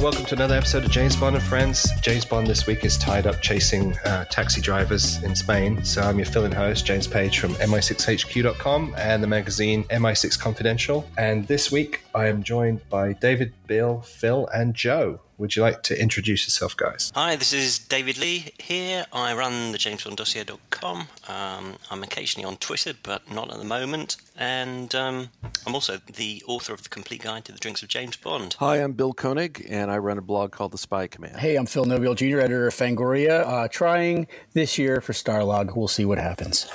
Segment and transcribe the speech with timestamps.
[0.00, 1.90] Welcome to another episode of James Bond and Friends.
[2.02, 5.84] James Bond this week is tied up chasing uh, taxi drivers in Spain.
[5.84, 11.04] So I'm your fill-in host, James Page from MI6HQ.com and the magazine MI6 Confidential.
[11.18, 15.20] And this week I am joined by David, Bill, Phil, and Joe.
[15.38, 17.12] Would you like to introduce yourself, guys?
[17.14, 19.06] Hi, this is David Lee here.
[19.12, 21.06] I run the JamesBondDossier.com.
[21.28, 24.16] Um, I'm occasionally on Twitter, but not at the moment.
[24.36, 25.30] And um,
[25.64, 28.56] I'm also the author of the complete guide to the drinks of James Bond.
[28.58, 31.36] Hi, I'm Bill Koenig, and I run a blog called The Spy Command.
[31.36, 35.76] Hey, I'm Phil Nobile Jr., editor of Fangoria, uh, trying this year for Starlog.
[35.76, 36.68] We'll see what happens.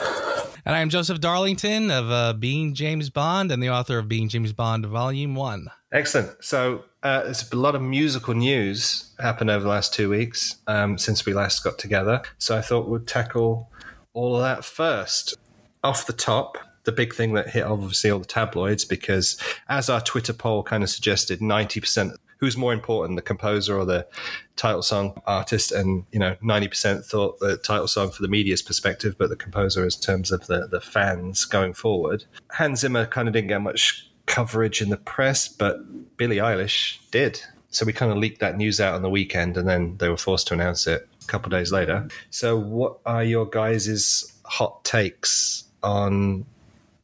[0.66, 4.54] And I'm Joseph Darlington of uh, Being James Bond and the author of Being James
[4.54, 5.68] Bond Volume 1.
[5.92, 6.42] Excellent.
[6.42, 10.98] So uh, there's a lot of musical news happened over the last two weeks um,
[10.98, 12.22] since we last got together.
[12.38, 13.70] So I thought we'd tackle
[14.14, 15.36] all of that first.
[15.84, 19.38] Off the top, the big thing that hit obviously all the tabloids because
[19.68, 24.08] as our Twitter poll kind of suggested, 90% who's more important, the composer or the
[24.56, 25.74] title song artist?
[25.74, 29.84] And, you know, 90% thought the title song for the media's perspective, but the composer
[29.84, 32.24] in terms of the, the fans going forward.
[32.52, 37.42] Hans Zimmer kind of didn't get much coverage in the press, but Billie Eilish did.
[37.70, 40.18] So we kind of leaked that news out on the weekend, and then they were
[40.18, 42.08] forced to announce it a couple days later.
[42.30, 46.46] So, what are your guys' hot takes on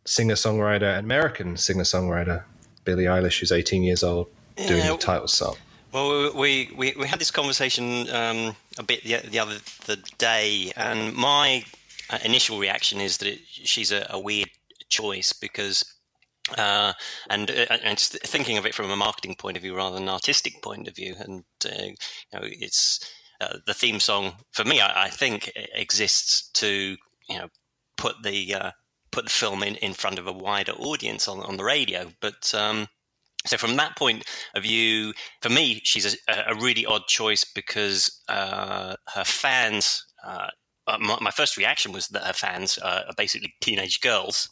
[0.06, 2.44] singer songwriter, American singer songwriter
[2.84, 5.56] Billie Eilish, who's 18 years old, doing yeah, the title song?
[5.92, 10.72] Well, we, we, we had this conversation um, a bit the, the other the day,
[10.76, 11.64] and my
[12.10, 14.50] uh, initial reaction is that it, she's a, a weird
[14.88, 15.84] choice because
[16.58, 16.94] uh,
[17.30, 20.10] and, uh, and thinking of it from a marketing point of view rather than an
[20.10, 21.16] artistic point of view.
[21.20, 21.96] And uh, you
[22.34, 23.00] know, it's
[23.42, 24.82] uh, the theme song for me.
[24.82, 26.98] I, I, think exists to
[27.30, 27.48] you know
[27.98, 28.72] put the uh,
[29.12, 32.12] put the film in, in front of a wider audience on on the radio.
[32.22, 32.88] But um,
[33.46, 38.22] so from that point of view, for me, she's a, a really odd choice because
[38.28, 40.06] uh, her fans.
[40.88, 44.50] My, my, first reaction was that her fans are basically teenage girls,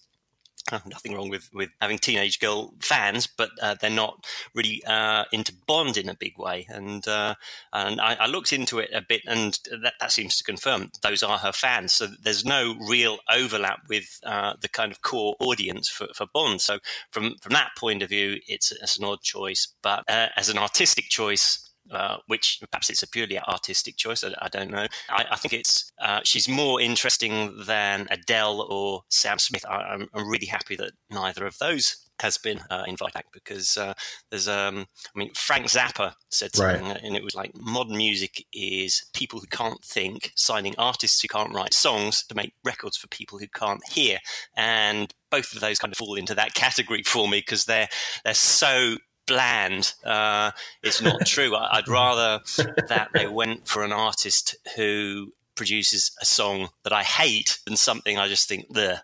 [0.71, 5.53] nothing wrong with, with having teenage girl fans, but uh, they're not really uh, into
[5.67, 6.65] Bond in a big way.
[6.69, 7.35] And uh,
[7.73, 11.23] and I, I, looked into it a bit, and that, that, seems to confirm those
[11.23, 11.93] are her fans.
[11.93, 16.61] So there's no real overlap with uh, the kind of core audience for, for Bond.
[16.61, 16.79] So
[17.11, 19.67] from from that point of view, it's, it's an odd choice.
[19.81, 24.23] But uh, as an artistic choice, uh, which perhaps it's a purely artistic choice.
[24.23, 24.87] I, I don't know.
[25.09, 29.65] I, I, think it's uh, she's more interesting than Adele or Sam Smith.
[29.67, 33.93] I, am really happy that neither of those has been uh, invited back because uh,
[34.29, 37.01] there's um I mean Frank Zappa said something right.
[37.03, 41.53] and it was like modern music is people who can't think signing artists who can't
[41.53, 44.17] write songs to make records for people who can't hear
[44.55, 47.89] and both of those kind of fall into that category for me because they're
[48.23, 48.97] they're so
[49.27, 49.93] bland.
[50.03, 50.51] Uh,
[50.81, 51.55] it's not true.
[51.55, 52.39] I'd rather
[52.87, 58.17] that they went for an artist who produces a song that I hate than something
[58.17, 59.01] I just think the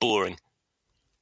[0.00, 0.36] boring.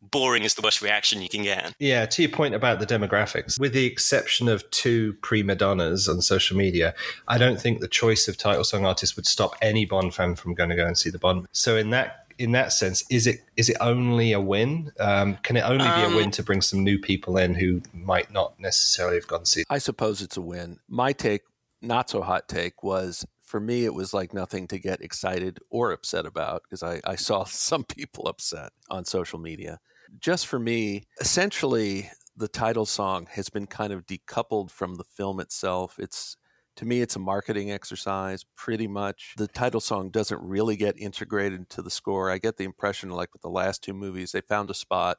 [0.03, 1.75] Boring is the worst reaction you can get.
[1.79, 6.21] Yeah, to your point about the demographics, with the exception of two prima donnas on
[6.21, 6.95] social media,
[7.27, 10.53] I don't think the choice of title song artist would stop any Bond fan from
[10.53, 11.47] going to go and see the Bond.
[11.53, 14.93] So in that in that sense, is it is it only a win?
[14.99, 17.55] Um, can it only um, be a win um, to bring some new people in
[17.55, 19.65] who might not necessarily have gone see?
[19.71, 20.79] I suppose it's a win.
[20.89, 21.43] My take,
[21.81, 25.93] not so hot take, was for me it was like nothing to get excited or
[25.93, 29.79] upset about because I, I saw some people upset on social media.
[30.21, 35.41] Just for me, essentially, the title song has been kind of decoupled from the film
[35.41, 35.97] itself.
[35.99, 36.37] It's
[36.77, 39.35] to me, it's a marketing exercise, pretty much.
[39.37, 42.31] The title song doesn't really get integrated into the score.
[42.31, 45.19] I get the impression, like with the last two movies, they found a spot,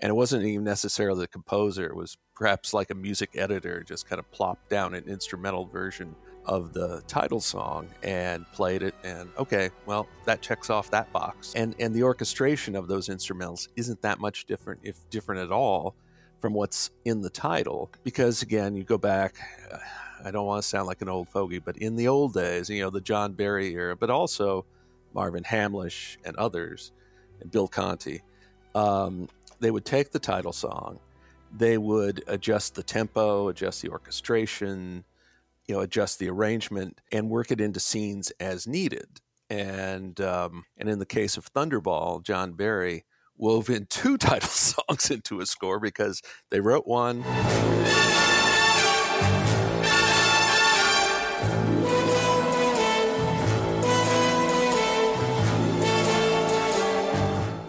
[0.00, 1.86] and it wasn't even necessarily the composer.
[1.86, 6.14] It was perhaps like a music editor just kind of plopped down an instrumental version
[6.44, 11.52] of the title song and played it and okay well that checks off that box
[11.54, 15.94] and and the orchestration of those instrumentals isn't that much different if different at all
[16.40, 19.36] from what's in the title because again you go back
[19.72, 19.78] uh,
[20.24, 22.82] I don't want to sound like an old fogey, but in the old days, you
[22.82, 24.64] know, the John Barry era, but also
[25.14, 26.92] Marvin Hamlisch and others,
[27.40, 28.22] and Bill Conti,
[28.74, 29.28] um,
[29.60, 30.98] they would take the title song,
[31.54, 35.04] they would adjust the tempo, adjust the orchestration,
[35.66, 39.20] you know, adjust the arrangement, and work it into scenes as needed.
[39.50, 43.04] And um, and in the case of Thunderball, John Barry
[43.36, 47.22] wove in two title songs into a score because they wrote one.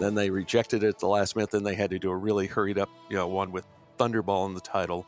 [0.04, 1.50] Then they rejected it at the last minute.
[1.50, 3.64] Then they had to do a really hurried up, you know, one with
[3.98, 5.06] Thunderball in the title.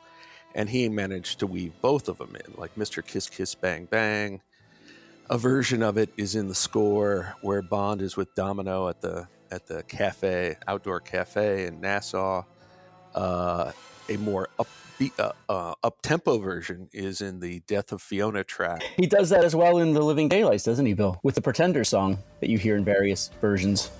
[0.54, 3.06] and he managed to weave both of them in, like Mr.
[3.06, 4.40] Kiss Kiss Bang Bang.
[5.28, 9.28] A version of it is in the score where Bond is with Domino at the
[9.50, 12.44] at the cafe, outdoor cafe in Nassau.
[13.14, 13.72] Uh,
[14.08, 18.82] a more upbeat, uh, uh, up tempo version is in the Death of Fiona track.
[18.96, 21.20] He does that as well in the Living Daylights, doesn't he, Bill?
[21.22, 23.90] With the Pretender song that you hear in various versions.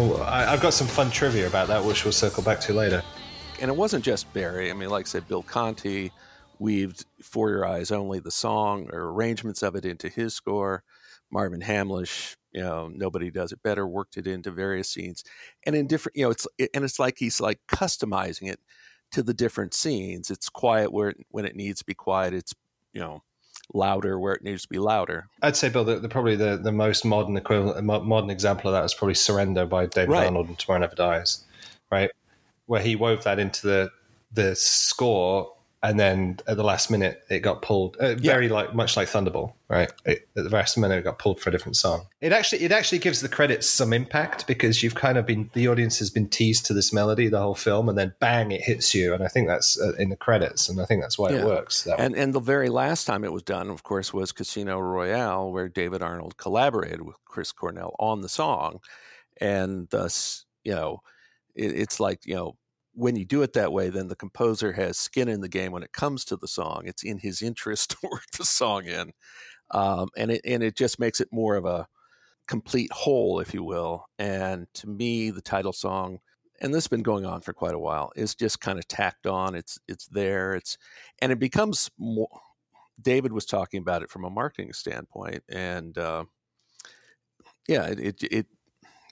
[0.00, 3.02] Oh, I, I've got some fun trivia about that, which we'll circle back to later.
[3.60, 4.70] And it wasn't just Barry.
[4.70, 6.12] I mean, like I said, Bill Conti
[6.60, 10.84] weaved For Your Eyes Only, the song or arrangements of it into his score.
[11.32, 15.24] Marvin Hamlisch, you know, nobody does it better, worked it into various scenes.
[15.66, 18.60] And in different, you know, it's, and it's like he's like customizing it
[19.10, 20.30] to the different scenes.
[20.30, 22.34] It's quiet where, when it needs to be quiet.
[22.34, 22.54] It's,
[22.92, 23.24] you know,
[23.74, 25.28] louder where it needs to be louder.
[25.42, 28.84] I'd say, Bill, the, the probably the, the most modern equivalent, modern example of that
[28.84, 30.26] is probably "Surrender" by David Right.
[30.26, 31.44] Arnold and "Tomorrow Never Dies,"
[31.90, 32.10] right?
[32.66, 33.90] Where he wove that into the
[34.32, 35.52] the score,
[35.82, 37.96] and then at the last minute it got pulled.
[37.98, 39.92] Uh, very like much like Thunderball, right?
[40.04, 42.06] It, at the last minute it got pulled for a different song.
[42.20, 45.68] It actually it actually gives the credits some impact because you've kind of been the
[45.68, 48.94] audience has been teased to this melody the whole film, and then bang it hits
[48.94, 51.42] you, and I think that's uh, in the credits, and I think that's why Yeah.
[51.42, 51.84] it works.
[51.84, 52.04] That way.
[52.06, 55.68] And and the very last time it was done, of course, was Casino Royale, where
[55.68, 58.80] David Arnold collaborated with Chris Cornell on the song,
[59.40, 61.02] and thus, you know,
[61.54, 62.56] it, it's like you know
[62.98, 65.84] when you do it that way, then the composer has skin in the game when
[65.84, 66.82] it comes to the song.
[66.84, 69.12] It's in his interest to work the song in,
[69.70, 71.86] um, and it and it just makes it more of a
[72.48, 74.06] complete whole, if you will.
[74.18, 76.18] And to me, the title song.
[76.60, 78.10] And this has been going on for quite a while.
[78.16, 79.54] Is just kind of tacked on.
[79.54, 80.54] It's it's there.
[80.54, 80.76] It's
[81.22, 82.28] and it becomes more
[83.00, 86.24] david was talking about it from a marketing standpoint and uh,
[87.68, 88.46] yeah it, it it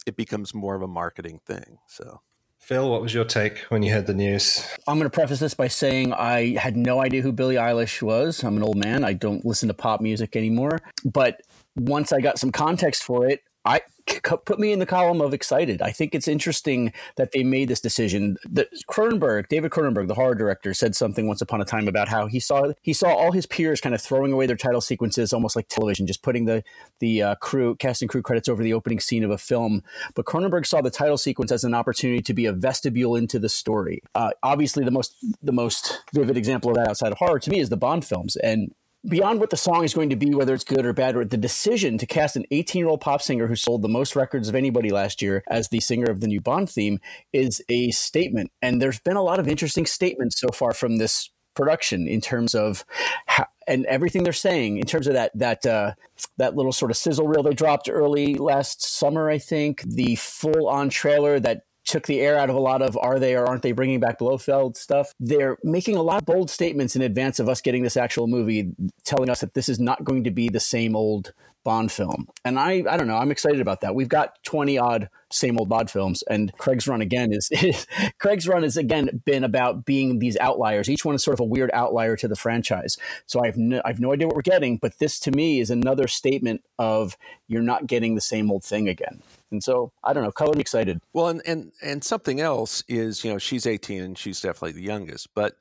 [0.06, 2.21] it becomes more of a marketing thing so
[2.67, 4.67] Phil, what was your take when you heard the news?
[4.89, 8.43] I'm going to preface this by saying I had no idea who Billie Eilish was.
[8.43, 9.05] I'm an old man.
[9.05, 10.81] I don't listen to pop music anymore.
[11.05, 11.43] But
[11.77, 13.81] once I got some context for it, I
[14.23, 15.83] put me in the column of excited.
[15.83, 18.37] I think it's interesting that they made this decision.
[18.49, 22.27] The, Cronenberg, David Cronenberg, the horror director, said something once upon a time about how
[22.27, 25.57] he saw he saw all his peers kind of throwing away their title sequences, almost
[25.57, 26.63] like television, just putting the
[27.01, 29.83] the uh, crew cast and crew credits over the opening scene of a film.
[30.15, 33.49] But Cronenberg saw the title sequence as an opportunity to be a vestibule into the
[33.49, 34.03] story.
[34.15, 37.59] Uh, obviously, the most the most vivid example of that outside of horror to me
[37.59, 38.73] is the Bond films and
[39.08, 41.37] beyond what the song is going to be, whether it's good or bad, or the
[41.37, 44.55] decision to cast an 18 year old pop singer who sold the most records of
[44.55, 46.99] anybody last year as the singer of the new Bond theme
[47.32, 48.50] is a statement.
[48.62, 52.55] And there's been a lot of interesting statements so far from this production in terms
[52.55, 52.85] of
[53.26, 55.93] how, and everything they're saying in terms of that that uh,
[56.37, 60.69] that little sort of sizzle reel they dropped early last summer, I think the full
[60.69, 63.62] on trailer that took the air out of a lot of are they or aren't
[63.62, 65.15] they bringing back Blofeld stuff.
[65.19, 68.73] They're making a lot of bold statements in advance of us getting this actual movie,
[69.05, 71.33] telling us that this is not going to be the same old
[71.67, 72.29] Bond film.
[72.44, 73.93] And I, I don't know, I'm excited about that.
[73.93, 77.88] We've got 20 odd same old Bond films, and Craig's run again is, is
[78.21, 80.88] Craig's run has again been about being these outliers.
[80.88, 82.97] Each one is sort of a weird outlier to the franchise.
[83.27, 85.59] So I have no, I have no idea what we're getting, but this to me
[85.59, 87.16] is another statement of
[87.49, 89.23] you're not getting the same old thing again.
[89.53, 91.00] And so I don't know, color me excited.
[91.12, 94.83] well and and and something else is you know she's 18 and she's definitely the
[94.87, 95.55] youngest but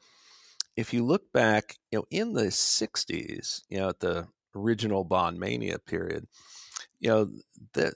[0.76, 5.40] if you look back you know in the 60s you know at the original bond
[5.40, 6.28] mania period
[7.00, 7.30] you know
[7.74, 7.94] the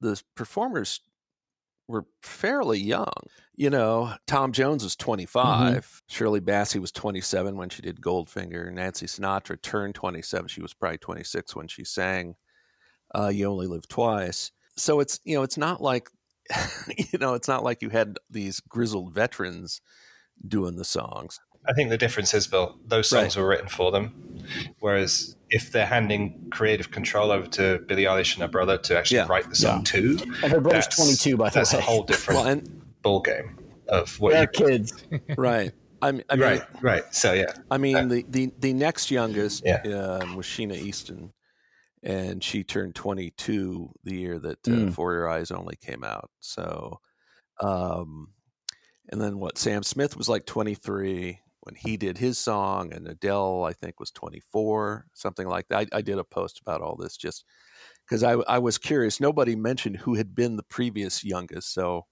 [0.00, 1.00] the performers
[1.90, 3.12] were fairly young.
[3.56, 6.02] You know, Tom Jones was 25.
[6.06, 8.72] Shirley Bassey was 27 when she did Goldfinger.
[8.72, 10.48] Nancy Sinatra turned 27.
[10.48, 12.36] She was probably 26 when she sang
[13.14, 16.08] uh, "You Only Live Twice." So it's you know, it's not like
[16.96, 19.80] you know, it's not like you had these grizzled veterans
[20.46, 21.38] doing the songs.
[21.68, 24.42] I think the difference is, Bill, those songs were written for them.
[24.78, 29.18] Whereas if they're handing creative control over to Billie Eilish and her brother to actually
[29.18, 29.26] Yeah.
[29.28, 31.78] write the song too, And her brother's that's- 22, by the that's way.
[31.78, 33.58] a whole different Well, and ball game
[33.88, 34.94] of what They're kids.
[35.36, 35.72] right.
[36.00, 37.14] I mean, I mean, right, right.
[37.14, 39.82] So yeah, I mean, the, the, the next youngest Yeah.
[40.22, 41.30] um, was Sheena Easton,
[42.02, 44.92] and she turned 22 the year that uh, Mm.
[44.94, 46.30] For Your Eyes Only came out.
[46.40, 47.00] So,
[47.60, 48.32] um,
[49.10, 49.58] and then what?
[49.58, 54.10] Sam Smith was like 23 when he did his song, and Adele, I think, was
[54.12, 55.88] 24, something like that.
[55.92, 57.44] I, I did a post about all this just
[58.06, 59.20] because I, I was curious.
[59.20, 62.06] Nobody mentioned who had been the previous youngest, so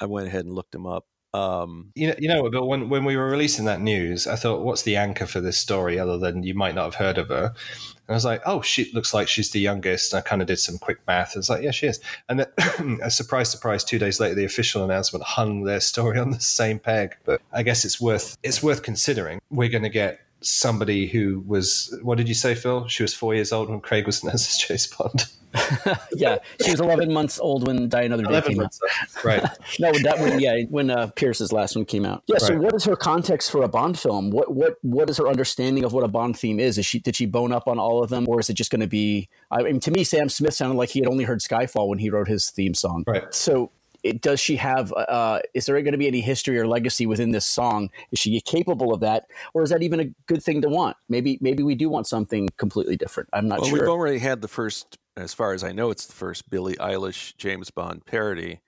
[0.00, 1.04] I went ahead and looked him up.
[1.34, 4.62] Um, You know, you know, but when when we were releasing that news, I thought,
[4.62, 7.46] what's the anchor for this story other than you might not have heard of her?
[8.06, 10.12] And I was like, oh, she looks like she's the youngest.
[10.12, 11.32] And I kind of did some quick math.
[11.34, 12.00] I was like, yeah, she is.
[12.28, 12.46] And
[13.02, 16.78] a surprise, surprise, two days later, the official announcement hung their story on the same
[16.78, 17.16] peg.
[17.24, 19.40] But I guess it's worth it's worth considering.
[19.50, 22.86] We're going to get somebody who was what did you say, Phil?
[22.88, 25.24] She was four years old when Craig was as James Bond.
[26.16, 28.62] yeah, she was 11 months old when Die Another Day came out.
[28.62, 28.80] months,
[29.24, 29.40] right?
[29.78, 32.24] No, that when yeah, when uh, Pierce's last one came out.
[32.26, 32.38] Yeah.
[32.38, 34.30] So, what is her context for a Bond film?
[34.30, 36.76] What what what is her understanding of what a Bond theme is?
[36.76, 38.80] Is she did she bone up on all of them, or is it just going
[38.80, 39.28] to be?
[39.50, 42.10] I mean, to me, Sam Smith sounded like he had only heard Skyfall when he
[42.10, 43.04] wrote his theme song.
[43.06, 43.32] Right.
[43.32, 43.70] So.
[44.04, 44.92] It, does she have?
[44.92, 47.90] Uh, is there going to be any history or legacy within this song?
[48.12, 50.96] Is she capable of that, or is that even a good thing to want?
[51.08, 53.30] Maybe, maybe we do want something completely different.
[53.32, 53.80] I'm not well, sure.
[53.80, 57.34] we've already had the first, as far as I know, it's the first Billie Eilish
[57.38, 58.60] James Bond parody,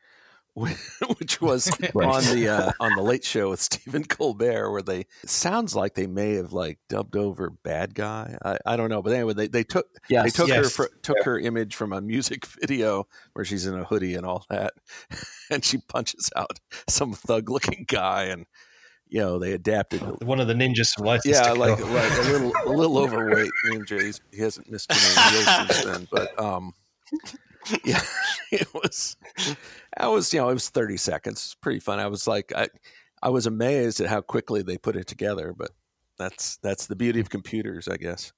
[0.57, 2.09] which was Right.
[2.09, 6.07] on the uh, on the Late Show with Stephen Colbert, where they sounds like they
[6.07, 9.65] may have like dubbed over "bad guy." I, I don't know, but anyway, they, they
[9.65, 10.25] took Yes.
[10.25, 10.73] they took her Yes.
[10.75, 14.47] fr- took her image from a music video where she's in a hoodie and all
[14.49, 14.73] that,
[15.51, 16.59] and she punches out
[16.89, 18.47] some thug looking guy, and
[19.09, 22.53] you know they adapted One of the ninjas from License yeah, like like a little
[22.65, 24.01] a little overweight ninja.
[24.03, 26.73] He's, he hasn't missed any since then, but um,
[27.85, 28.01] yeah,
[28.53, 29.17] it was.
[29.97, 31.39] I was you know it was thirty seconds.
[31.45, 31.99] It's pretty fun.
[31.99, 32.69] I was like I
[33.23, 35.71] I was amazed at how quickly they put it together, but
[36.19, 38.33] that's that's the beauty of computers, I guess.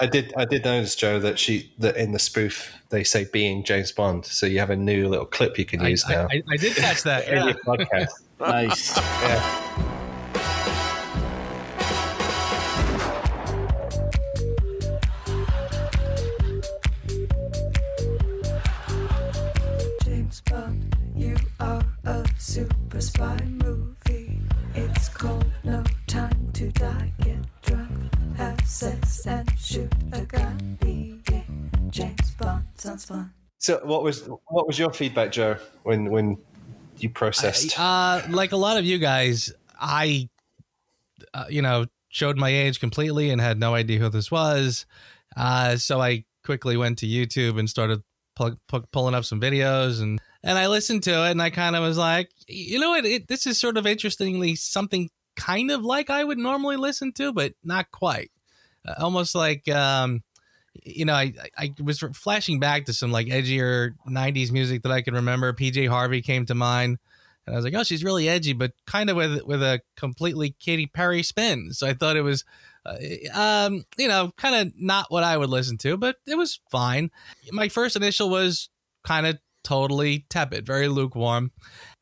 [0.00, 0.32] I did.
[0.36, 4.24] I did notice, Joe, that she that in the spoof they say being James Bond,
[4.24, 6.56] so you have a new little clip you can I, use I, now I, I
[6.56, 7.26] did catch that.
[7.28, 7.44] in Yeah.
[7.46, 8.10] your podcast.
[8.38, 8.96] nice.
[9.22, 9.94] Yeah.
[23.00, 24.40] Super spy movie.
[24.74, 27.12] It's called No Time to Die.
[27.20, 30.78] Get drunk, have sex, and shoot a gun.
[30.80, 31.22] Being
[31.90, 33.32] James Bond sounds fun.
[33.58, 36.38] So, what was what was your feedback, Joe, when when
[36.98, 37.78] you processed?
[37.78, 40.28] Uh, like a lot of you guys, I,
[41.34, 44.86] uh, you know, showed my age completely and had no idea who this was.
[45.36, 48.02] Uh, so I quickly went to YouTube and started
[48.34, 51.76] pu- pu- pulling up some videos and and I listened to it and I kind
[51.76, 55.82] of was like, you know what, it, this is sort of interestingly something kind of
[55.82, 58.30] like I would normally listen to, but not quite.
[58.86, 60.22] Uh, almost like um,
[60.84, 65.02] you know, I, I was flashing back to some like edgier '90s music that I
[65.02, 65.52] could remember.
[65.52, 66.98] PJ Harvey came to mind,
[67.46, 70.54] and I was like, "Oh, she's really edgy, but kind of with with a completely
[70.60, 72.44] Katy Perry spin." So I thought it was,
[72.86, 72.96] uh,
[73.34, 77.10] um, you know, kind of not what I would listen to, but it was fine.
[77.50, 78.68] My first initial was
[79.04, 79.38] kind of
[79.68, 81.52] totally tepid, very lukewarm.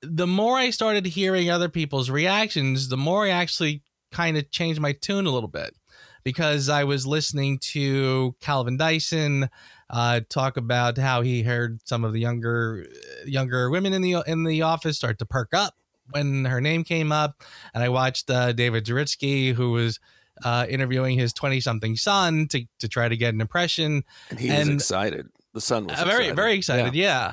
[0.01, 3.83] The more I started hearing other people's reactions, the more I actually
[4.13, 5.75] kind of changed my tune a little bit
[6.23, 9.51] because I was listening to Calvin Dyson
[9.91, 12.87] uh, talk about how he heard some of the younger
[13.25, 15.75] younger women in the in the office start to perk up
[16.11, 17.43] when her name came up,
[17.75, 19.99] and I watched uh, David Zaritsky, who was
[20.45, 24.05] uh, interviewing his twenty something son to to try to get an impression.
[24.31, 25.29] And he was excited.
[25.57, 26.37] The son was Uh, very excited.
[26.37, 27.33] very excited yeah,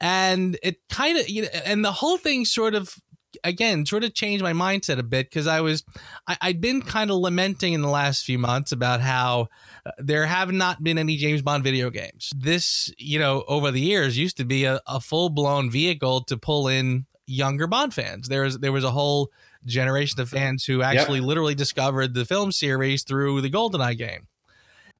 [0.00, 2.94] and it kind of you know and the whole thing sort of
[3.42, 5.82] again sort of changed my mindset a bit because i was
[6.28, 9.48] I, i'd been kind of lamenting in the last few months about how
[9.84, 12.30] uh, there have not been any james bond video games.
[12.36, 16.68] This you know over the years used to be a, a full-blown vehicle to pull
[16.68, 18.28] in younger bond fans.
[18.28, 19.32] There was there was a whole
[19.66, 24.28] generation of fans who actually literally discovered the film series through the goldeneye game.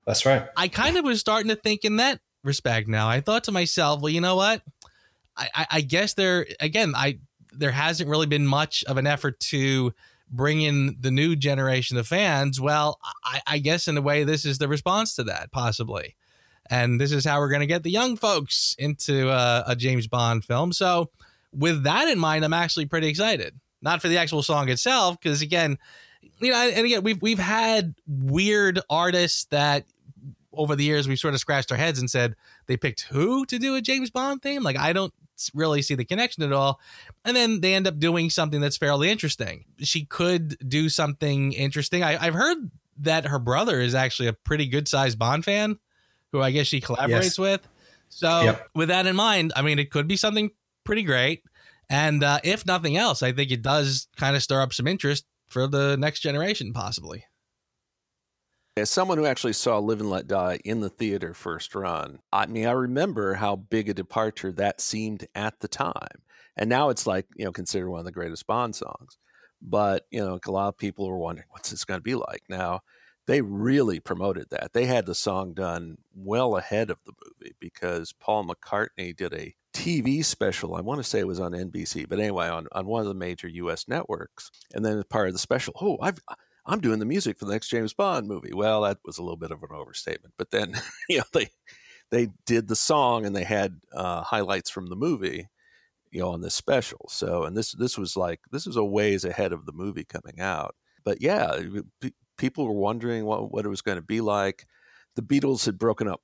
[0.07, 0.49] That's right.
[0.57, 3.09] I kind of was starting to think in that respect now.
[3.09, 4.63] I thought to myself, well, you know what?
[5.37, 7.19] I, I, I guess there again, I
[7.53, 9.93] there hasn't really been much of an effort to
[10.31, 12.61] bring in the new generation of fans.
[12.61, 16.17] Well, I, I guess in a way, this is the response to that, possibly.
[16.71, 20.07] And this is how we're going to get the young folks into uh, a James
[20.07, 20.73] Bond film.
[20.73, 21.11] So,
[21.53, 23.55] with that in mind, I'm actually pretty excited.
[23.83, 25.79] Not for the actual song itself, because again,
[26.41, 29.85] you know, and again, we've we've had weird artists that
[30.57, 32.35] over the years we've sort of scratched our heads and said
[32.67, 34.63] they picked who to do a James Bond theme.
[34.63, 35.13] Like I don't
[35.53, 36.81] really see the connection at all.
[37.25, 39.65] And then they end up doing something that's fairly interesting.
[39.81, 42.03] She could do something interesting.
[42.05, 45.79] I, I've heard that her brother is actually a pretty good sized Bond fan,
[46.33, 47.39] who I guess she collaborates Yes.
[47.39, 47.69] with.
[48.09, 48.69] So Yep.
[48.77, 50.51] with that in mind, I mean, it could be something
[50.85, 51.43] pretty great.
[51.91, 55.27] And uh, if nothing else, I think it does kind of stir up some interest
[55.49, 57.25] for the next generation, possibly.
[58.77, 62.47] As someone who actually saw Live and Let Die in the theater first run, I
[62.47, 66.23] mean, I remember how big a departure that seemed at the time.
[66.57, 69.17] and now it's like you know considered one of the greatest Bond songs.
[69.63, 72.43] But you know, a lot of people were wondering what's this going to be like.
[72.49, 72.81] Now,
[73.27, 74.73] they really promoted that.
[74.73, 79.55] They had the song done well ahead of the movie because Paul McCartney did a
[79.73, 80.75] TV special.
[80.75, 83.15] I want to say it was on NBC, but anyway, on, on one of the
[83.15, 83.87] major U.S.
[83.89, 84.51] networks.
[84.75, 86.19] And then as part of the special, oh, I've
[86.67, 88.53] I'm doing the music for the next James Bond movie.
[88.55, 90.75] Well, that was a little bit of an overstatement, but then
[91.09, 91.49] you know they
[92.11, 95.49] they did the song and they had uh, highlights from the movie,
[96.11, 97.07] you know, on this special.
[97.09, 100.41] So, and this this was like this was a ways ahead of the movie coming
[100.41, 100.75] out.
[101.05, 101.61] But yeah,
[102.01, 104.67] p- people were wondering what what it was going to be like.
[105.17, 106.21] The Beatles had broken up,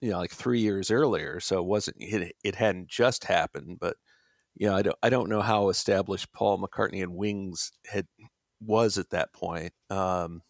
[0.00, 3.78] you know, like three years earlier, so it wasn't it, it hadn't just happened.
[3.80, 3.96] But
[4.56, 8.06] you know, I don't I don't know how established Paul McCartney and Wings had
[8.60, 9.72] was at that point.
[9.90, 10.42] Um,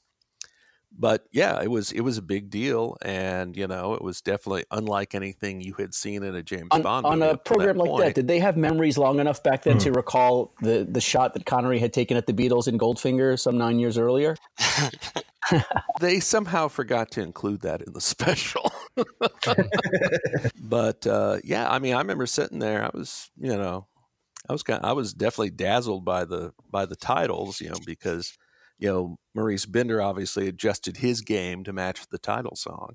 [0.98, 4.64] but yeah, it was it was a big deal, and you know, it was definitely
[4.70, 7.76] unlike anything you had seen in a James on, Bond on a up to program
[7.76, 8.04] like point.
[8.04, 8.14] that.
[8.14, 11.78] Did they have memories long enough back then to recall the the shot that Connery
[11.78, 14.36] had taken at the Beatles in Goldfinger some nine years earlier?
[16.00, 18.72] they somehow forgot to include that in the special.
[20.62, 22.84] but uh, yeah, I mean, I remember sitting there.
[22.84, 23.86] I was, you know,
[24.48, 24.84] I was kind.
[24.84, 28.36] I was definitely dazzled by the by the titles, you know, because
[28.78, 32.94] you know Maurice Binder obviously adjusted his game to match the title song.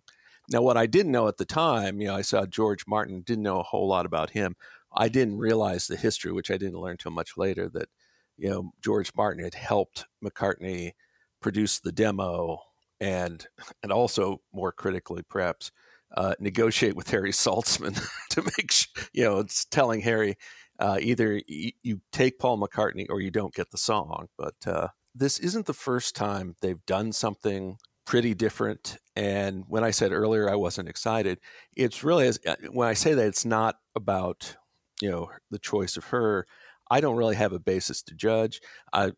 [0.50, 3.44] Now, what I didn't know at the time, you know, I saw George Martin, didn't
[3.44, 4.56] know a whole lot about him.
[4.94, 7.90] I didn't realize the history, which I didn't learn till much later, that
[8.38, 10.94] you know George Martin had helped McCartney
[11.42, 12.60] produce the demo
[13.00, 13.48] and
[13.84, 15.72] and also more critically perhaps
[16.16, 20.38] uh, negotiate with Harry Saltzman to make sh- you know it's telling Harry
[20.82, 24.28] uh, either y- you take Paul McCartney or you don't get the song.
[24.38, 28.98] But uh, this isn't the first time they've done something pretty different.
[29.16, 31.40] And when I said earlier I wasn't excited,
[31.78, 34.58] it's really as uh, when I say that it's not about
[35.02, 36.48] you know the choice of her.
[36.90, 38.62] I don't really have a basis to judge.
[38.94, 39.14] I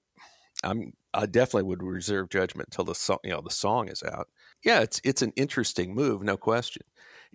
[0.63, 4.27] I'm I definitely would reserve judgment until the song you know the song is out.
[4.63, 6.83] Yeah, it's it's an interesting move, no question.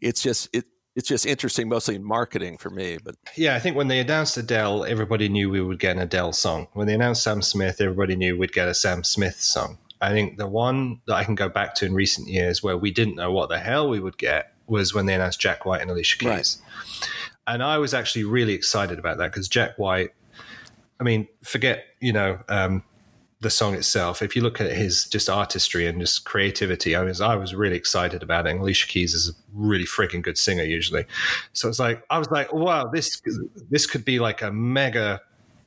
[0.00, 0.66] It's just it
[0.98, 2.98] it's just interesting, mostly in marketing for me.
[3.02, 6.32] But Yeah, I think when they announced Adele, everybody knew we would get an Adele
[6.32, 6.66] song.
[6.72, 9.78] When they announced Sam Smith, everybody knew we'd get a Sam Smith song.
[10.00, 12.90] I think the one that I can go back to in recent years where we
[12.90, 15.90] didn't know what the hell we would get was when they announced Jack White and
[15.90, 16.28] Alicia Keys.
[16.28, 16.56] Right.
[17.46, 20.10] And I was actually really excited about that because Jack White,
[20.98, 22.82] I mean, forget, you know, um,
[23.40, 24.20] the song itself.
[24.20, 27.76] If you look at his just artistry and just creativity, I was I was really
[27.76, 28.50] excited about it.
[28.50, 31.04] And Alicia Keys is a really freaking good singer usually,
[31.52, 33.20] so it's like I was like, wow, this
[33.70, 35.20] this could be like a mega,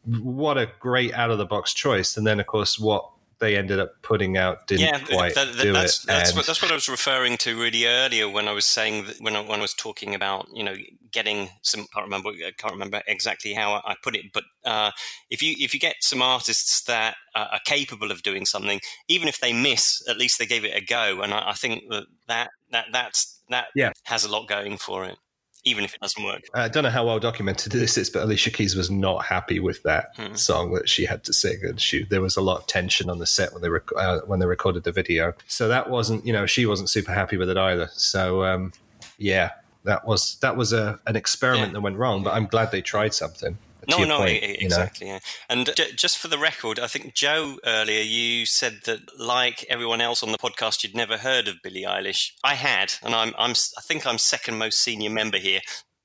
[0.05, 2.17] what a great out of the box choice.
[2.17, 3.09] And then of course what
[3.41, 6.07] they ended up putting out didn't yeah, quite that, that, do that's it.
[6.07, 9.17] that's what, that's what I was referring to really earlier when I was saying that
[9.19, 10.75] when I, when I was talking about you know
[11.11, 14.91] getting some I can't remember I can't remember exactly how I, put it, but uh,
[15.29, 19.27] if you if you get some artists that uh, are capable of doing something, even
[19.27, 22.05] if they miss, at least they gave it a go, and I, I think that
[22.27, 23.91] that that that's that Yeah.
[24.03, 25.17] has a lot going for it,
[25.63, 26.41] even if it doesn't work.
[26.53, 29.83] I don't know how well documented this is, but Alicia Keys was not happy with
[29.83, 30.33] that Hmm.
[30.35, 33.19] song that she had to sing, and she there was a lot of tension on
[33.19, 35.33] the set when they rec- uh, when they recorded the video.
[35.47, 37.89] So that wasn't, you know, she wasn't super happy with it either.
[37.93, 38.73] So um,
[39.17, 39.51] yeah,
[39.83, 41.73] that was that was a an experiment Yeah.
[41.73, 42.23] that went wrong.
[42.23, 43.57] But I'm glad they tried something.
[43.87, 44.75] To No, no, point, e- e- you know.
[44.77, 45.07] exactly.
[45.07, 45.19] Yeah.
[45.49, 50.01] And j- just for the record, I think Joe earlier you said that, like everyone
[50.01, 52.31] else on the podcast, you'd never heard of Billie Eilish.
[52.43, 55.61] I had, and I'm, I'm, s- I think I'm second most senior member here.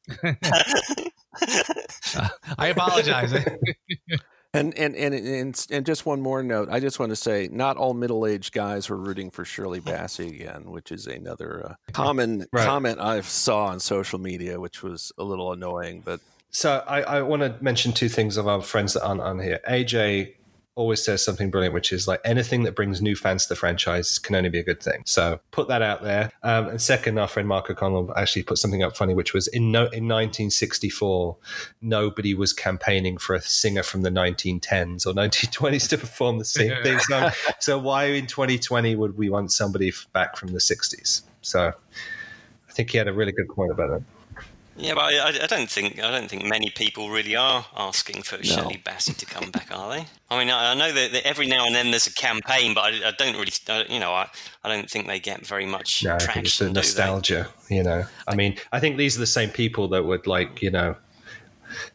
[2.58, 3.32] I apologize.
[4.54, 6.68] And and, and and and just one more note.
[6.70, 10.70] I just want to say, not all middle-aged guys were rooting for Shirley Bassey again,
[10.70, 12.64] which is another uh, common Right.
[12.64, 16.00] comment I saw on social media, which was a little annoying.
[16.02, 19.40] But So I, I want to mention two things of our friends that aren't on
[19.40, 19.60] here.
[19.68, 20.36] AJ
[20.76, 24.18] always says something brilliant, which is like anything that brings new fans to the franchise
[24.18, 25.02] can only be a good thing.
[25.06, 26.30] So put that out there.
[26.42, 29.72] Um, and second, our friend Mark O'Connell actually put something up funny, which was in
[29.72, 31.36] no, in 1964,
[31.80, 36.72] nobody was campaigning for a singer from the 1910s or 1920s to perform the same
[36.84, 37.32] theme song.
[37.58, 41.22] So why in 2020 would we want somebody back from the 60s?
[41.40, 41.72] So
[42.68, 44.02] I think he had a really good point about that.
[44.78, 48.22] Yeah, but I, I- I don't think I don't think many people really are asking
[48.22, 50.06] for Shirley Bassey to come back, are they?
[50.30, 52.82] I mean, I, I know that, that every now and then there's a campaign, but
[52.92, 54.28] I, I don't really, I, you know, I,
[54.64, 56.44] I don't think they get very much No, traction.
[56.44, 56.80] it's the do they?
[56.80, 58.04] nostalgia, you know.
[58.28, 60.96] I mean, I think these are the same people that would like, you know,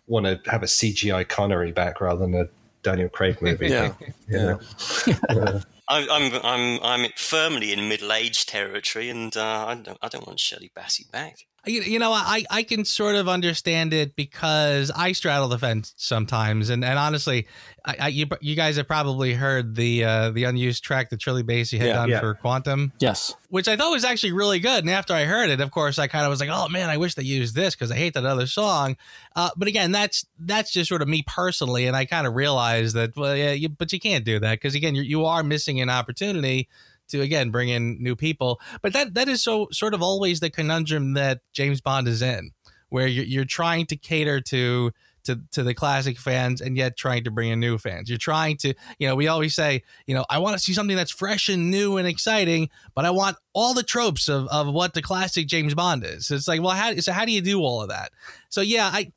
[0.07, 2.45] want to have a CGI Connery back rather than a
[2.83, 3.67] Daniel Craig movie.
[3.67, 3.93] Yeah.
[4.27, 4.59] you know?
[5.87, 10.25] I, I'm I'm I'm firmly in middle age territory, and uh, I don't I don't
[10.25, 11.45] want Shirley Bassey back.
[11.67, 15.93] You, you know, I, I can sort of understand it because I straddle the fence
[15.95, 17.45] sometimes, and, and honestly,
[17.85, 21.43] I, I you, you guys have probably heard the uh, the unused track that Shirley
[21.43, 21.93] Bassey had Yeah.
[21.93, 22.19] done Yeah.
[22.19, 23.35] for Quantum, Yes.
[23.49, 24.83] which I thought was actually really good.
[24.83, 26.97] And after I heard it, of course, I kind of was like, oh man, I
[26.97, 28.97] wish they used this because I hate that other song.
[29.35, 32.95] Uh, but again, that's that's just sort of me personally, and I kind of realized
[32.95, 35.79] that, well, yeah, you, but you can't do that because again, you're, you are missing
[35.79, 36.67] an opportunity
[37.11, 38.59] to again bring in new people.
[38.81, 42.51] But that that is so sort of always the conundrum that James Bond is in,
[42.89, 44.91] where you're, you're trying to cater to.
[45.25, 48.09] To, to the classic fans and yet trying to bring in new fans.
[48.09, 50.95] You're trying to, you know, we always say, you know, I want to see something
[50.95, 54.95] that's fresh and new and exciting, but I want all the tropes of, of what
[54.95, 56.31] the classic James Bond is.
[56.31, 58.09] It's like, well, how, so how do you do all of that?
[58.49, 59.11] So yeah, I,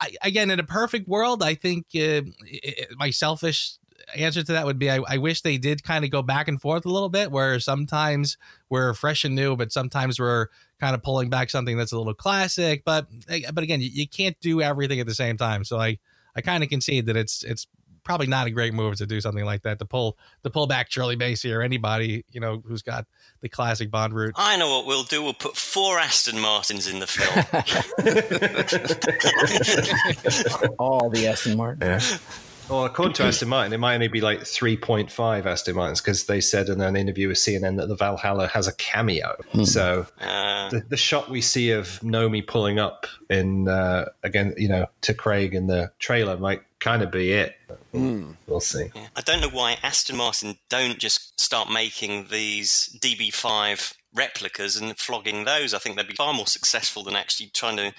[0.00, 2.22] I again, in a perfect world, I think uh, i-
[2.64, 3.72] i- my selfish
[4.16, 6.60] answer to that would be I, I wish they did kind of go back and
[6.60, 8.36] forth a little bit where sometimes
[8.68, 10.48] we're fresh and new but sometimes we're
[10.80, 14.08] kind of pulling back something that's a little classic but eh, but again you, you
[14.08, 15.98] can't do everything at the same time so i
[16.36, 17.66] i kind of concede that it's it's
[18.04, 20.90] probably not a great move to do something like that to pull to pull back
[20.90, 23.06] Shirley Bassey or anybody you know who's got
[23.40, 24.34] the classic Bond route.
[24.36, 25.22] I know what we'll do.
[25.22, 27.44] We'll put four Aston Martins in the film.
[30.78, 31.88] All the Aston Martin.
[31.88, 32.00] Yeah.
[32.72, 36.40] Well, according to Aston Martin, it might only be like 3.5 Aston Martins because they
[36.40, 39.36] said in an interview with CNN that the Valhalla has a cameo.
[39.64, 44.68] So Uh, the, the shot we see of Nomi pulling up in, uh, again, you
[44.68, 47.56] know, to Craig in the trailer might kind of be it.
[47.92, 48.90] We'll see.
[48.94, 49.08] yeah.
[49.14, 55.44] I don't know why Aston Martin don't just start making these DB5 replicas and flogging
[55.44, 55.74] those.
[55.74, 57.92] I think they'd be far more successful than actually trying to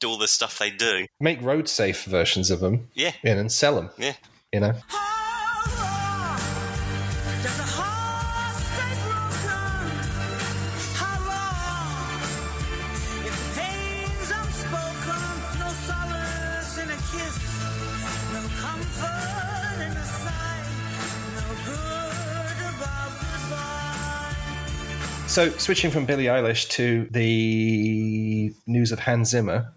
[0.00, 1.06] do all the stuff they do.
[1.20, 4.14] Make road safe versions of them Yeah, in and sell them, yeah.
[4.52, 4.72] you know?
[7.42, 9.90] Does a heart stay broken?
[10.94, 12.22] How long?
[13.26, 17.36] If pain's unspoken, no solace in a kiss,
[18.32, 20.62] no comfort in a sigh,
[21.34, 24.36] no good about goodbye.
[25.28, 29.72] So, switching from Billie Eilish to the news of Hans Zimmer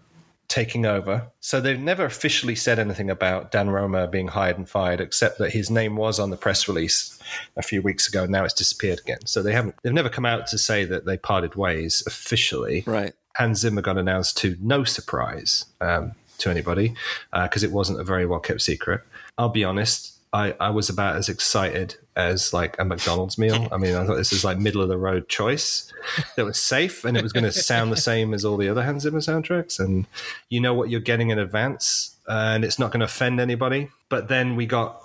[0.52, 1.26] taking over.
[1.40, 5.50] So, they've never officially said anything about Dan Romer being hired and fired, except that
[5.50, 7.18] his name was on the press release
[7.56, 8.24] a few weeks ago.
[8.24, 9.24] And Now it's disappeared again.
[9.24, 12.84] So, they haven't, they've never come out to say that they parted ways officially.
[12.86, 13.14] Right.
[13.36, 16.94] Hans Zimmer got announced to no surprise um, to anybody
[17.32, 19.00] because it wasn't a very well kept secret.
[19.38, 23.68] I'll be honest, I, I was about as excited as like a McDonald's meal.
[23.70, 25.92] I mean, I thought this was like middle of the road choice
[26.36, 28.82] that was safe and it was going to sound the same as all the other
[28.82, 29.78] Hans Zimmer soundtracks.
[29.78, 30.06] And
[30.48, 33.90] you know what you're getting in advance uh, and it's not going to offend anybody.
[34.08, 35.02] But then we got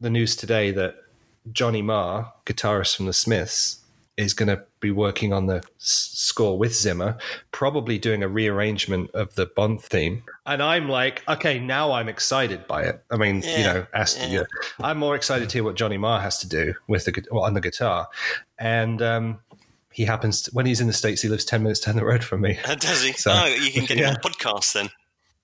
[0.00, 0.96] the news today that
[1.52, 3.80] Johnny Marr, guitarist from the Smiths,
[4.18, 7.16] is going to be working on the s- score with Zimmer,
[7.52, 10.24] probably doing a rearrangement of the Bond theme.
[10.44, 13.02] And I'm like, okay, now I'm excited by it.
[13.10, 14.06] I mean, you know, yeah.
[14.28, 14.42] yeah.
[14.80, 17.54] I'm more excited to hear what Johnny Marr has to do with the well, on
[17.54, 18.08] the guitar,
[18.58, 19.38] and um,
[19.92, 22.24] he happens to, when he's in the states, he lives ten minutes down the road
[22.24, 22.58] from me.
[22.66, 23.12] Uh, Does he?
[23.12, 24.88] So- oh, you can get him on the podcast then.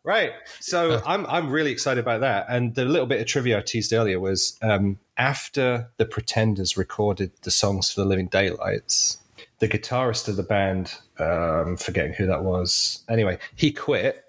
[0.05, 0.35] Right.
[0.61, 2.45] So I'm I'm really excited about that.
[2.51, 7.33] And the little bit of trivia I teased earlier was um, after the Pretenders recorded
[7.43, 9.19] the songs for the Living Daylights,
[9.61, 13.03] the guitarist of the band, um, forgetting who that was.
[13.09, 14.23] Anyway, he quit,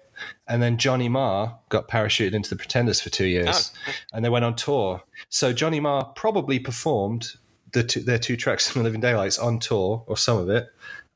[0.48, 3.70] and then Johnny Marr got parachuted into the Pretenders for two years,
[4.14, 5.02] and they went on tour.
[5.28, 7.34] So Johnny Marr probably performed
[7.72, 10.68] the two, their two tracks from the Living Daylights on tour, or some of it,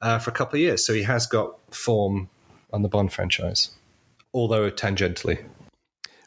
[0.03, 0.85] uh, for a couple of years.
[0.85, 2.29] So he has got form
[2.75, 3.70] on the Bond franchise
[4.35, 5.45] although tangentially.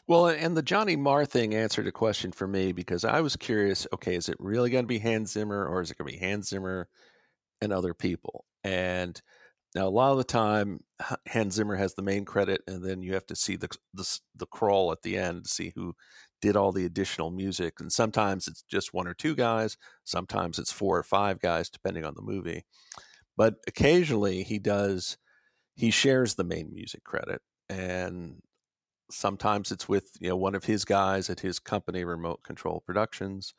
[0.06, 3.86] Well, and the Johnny Marr thing answered a question for me because I was curious.
[3.92, 6.24] Okay, is it really going to be Hans Zimmer or is it going to be
[6.24, 6.88] Hans Zimmer
[7.62, 8.44] and other people?
[8.62, 9.20] And
[9.74, 10.80] now a lot of the time,
[11.26, 14.46] Hans Zimmer has the main credit, and then you have to see the the, the
[14.46, 15.94] crawl at the end to see who
[16.42, 17.80] did all the additional music.
[17.80, 19.78] And sometimes it's just one or two guys.
[20.04, 22.64] Sometimes it's four or five guys, depending on the movie.
[23.36, 25.16] But occasionally he does.
[25.74, 28.40] He shares the main music credit, and
[29.10, 33.54] sometimes it's with you know one of his guys at his company remote control productions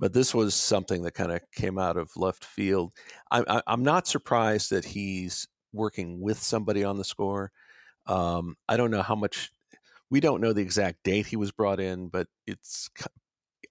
[0.00, 2.92] but this was something that kind of came out of left field.
[3.30, 7.52] I, i'm not surprised that he's working with somebody on the score.
[8.06, 9.52] Um, i don't know how much
[10.10, 12.90] we don't know the exact date he was brought in but it's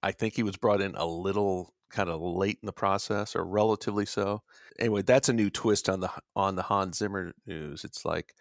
[0.04, 3.44] i think he was brought in a little kind of late in the process or
[3.44, 4.42] relatively so.
[4.80, 7.84] Anyway that's a new twist on the on the hans zimmer news.
[7.84, 8.34] It's like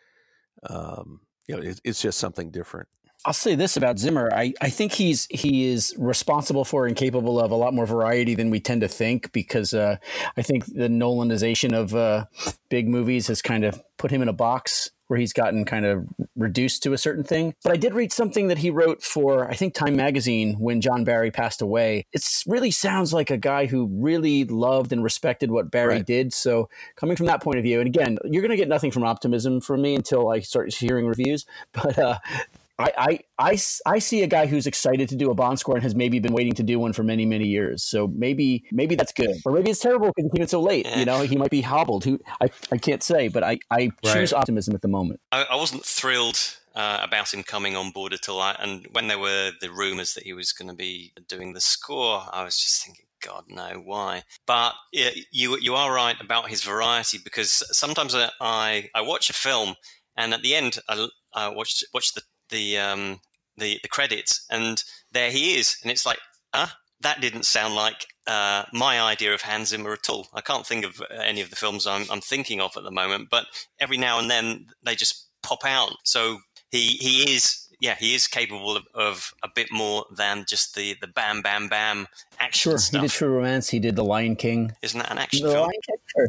[0.68, 2.88] um, you know, it, it's just something different.
[3.26, 4.30] I'll say this about Zimmer.
[4.32, 8.34] I, I think he's he is responsible for and capable of a lot more variety
[8.34, 9.96] than we tend to think because uh,
[10.36, 12.24] I think the Nolanization of uh,
[12.70, 16.06] big movies has kind of put him in a box where he's gotten kind of
[16.36, 17.52] reduced to a certain thing.
[17.64, 21.02] But I did read something that he wrote for I think Time magazine when John
[21.02, 22.04] Barry passed away.
[22.12, 26.06] It really sounds like a guy who really loved and respected what Barry Right.
[26.06, 26.32] did.
[26.32, 29.02] So coming from that point of view, and again, you're going to get nothing from
[29.02, 31.44] optimism from me until I start hearing reviews.
[31.72, 32.18] But uh,
[32.80, 35.74] I, I, I, s- I see a guy who's excited to do a Bond score
[35.76, 37.82] and has maybe been waiting to do one for many, many years.
[37.84, 39.36] So maybe maybe that's good.
[39.44, 40.86] Or maybe it's terrible because he came in so late.
[40.96, 42.04] You know, he might be hobbled.
[42.04, 44.40] Who I, I can't say, but I, I choose Right.
[44.40, 45.20] optimism at the moment.
[45.32, 46.38] I, I wasn't thrilled
[46.74, 48.40] uh, about him coming on board at all.
[48.40, 51.60] I, and when there were the rumours that he was going to be doing the
[51.60, 54.22] score, I was just thinking, God, no, why?
[54.46, 59.28] But yeah, you you are right about his variety because sometimes I I, I watch
[59.28, 59.74] a film
[60.16, 63.20] and at the end I, I watch watch the the um
[63.56, 64.82] the the credits and
[65.12, 66.18] there he is and it's like,
[66.52, 70.28] ah, that didn't sound like uh, my idea of Hans Zimmer at all.
[70.34, 73.28] I can't think of any of the films I'm, I'm thinking of at the moment,
[73.30, 73.46] but
[73.80, 75.94] every now and then they just pop out.
[76.04, 76.38] So
[76.70, 80.94] he he is yeah he is capable of, of a bit more than just the
[81.00, 82.06] the bam bam bam
[82.38, 83.00] action Sure, stuff.
[83.02, 83.68] he did True Romance.
[83.70, 84.72] He did The Lion King.
[84.82, 85.68] Isn't that an action The film?
[85.68, 86.26] Lion King.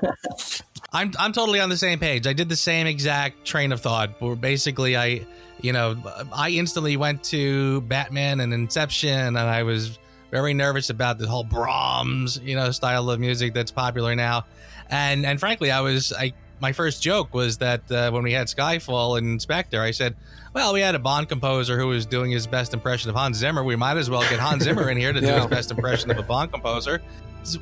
[0.00, 0.16] Sure.
[0.92, 2.26] I'm I'm totally on the same page.
[2.26, 4.20] I did the same exact train of thought.
[4.20, 5.26] Where basically, I,
[5.60, 5.96] you know,
[6.32, 9.98] I instantly went to Batman and Inception, and I was
[10.30, 14.44] very nervous about the whole Brahms, you know, style of music that's popular now.
[14.90, 18.46] And and frankly, I was I my first joke was that uh, when we had
[18.46, 20.14] Skyfall and Spectre, I said,
[20.54, 23.64] well, we had a Bond composer who was doing his best impression of Hans Zimmer.
[23.64, 26.18] We might as well get Hans Zimmer in here to do his best impression of
[26.18, 27.02] a Bond composer.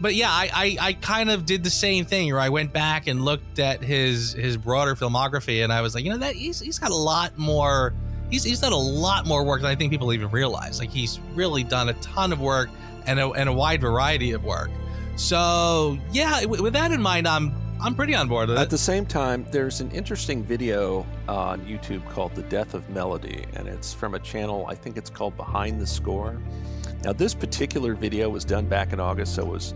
[0.00, 3.06] But yeah, I, I, I kind of did the same thing where I went back
[3.06, 6.60] and looked at his his broader filmography and I was like, you know, that he's,
[6.60, 7.94] he's got a lot more
[8.30, 10.78] he's, he's done a lot more work than I think people even realize.
[10.78, 12.68] Like he's really done a ton of work
[13.06, 14.68] and a, and a wide variety of work.
[15.16, 18.60] So yeah, with that in mind, I'm I'm pretty on board with it.
[18.60, 23.46] At the same time, there's an interesting video on YouTube called The Death of Melody,
[23.54, 26.38] and it's from a channel, I think it's called Behind the Score.
[27.02, 29.74] Now, this particular video was done back in August, so it was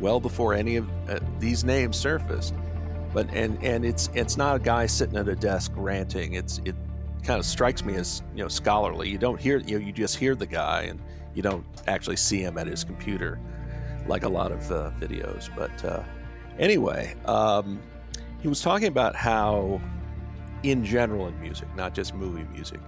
[0.00, 2.54] well before any of uh, these names surfaced.
[3.12, 6.34] But and and it's it's not a guy sitting at a desk ranting.
[6.34, 6.74] It's it
[7.22, 9.08] kind of strikes me as you know scholarly.
[9.08, 11.00] You don't hear you know, you just hear the guy and
[11.32, 13.38] you don't actually see him at his computer
[14.08, 15.48] like a lot of uh, videos.
[15.56, 16.02] But uh,
[16.58, 17.80] anyway, um,
[18.40, 19.80] he was talking about how,
[20.62, 22.80] in general, in music, not just movie music,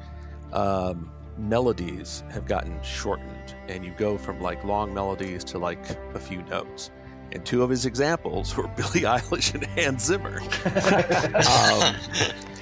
[0.53, 5.79] um, melodies have gotten shortened, and you go from like long melodies to like
[6.15, 6.91] a few notes.
[7.33, 10.41] And two of his examples were Billie Eilish and Hans Zimmer.
[11.51, 11.97] um,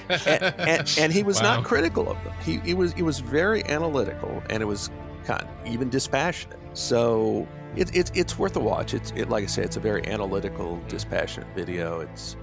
[0.09, 1.55] and, and, and he was Wow.
[1.57, 2.33] not critical of them.
[2.43, 4.89] He, he was he was very analytical, and it was
[5.23, 6.59] kind of even dispassionate.
[6.73, 8.93] So it, it, it's worth a watch.
[8.93, 12.01] It's it, like I said, it's a very analytical, dispassionate video.
[12.01, 12.35] It's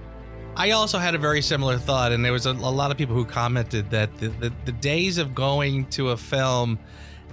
[0.55, 3.15] I also had a very similar thought, and there was a, a lot of people
[3.15, 6.77] who commented that the, the, the days of going to a film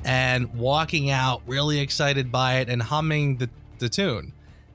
[0.05, 4.33] and walking out really excited by it and humming the, the tune.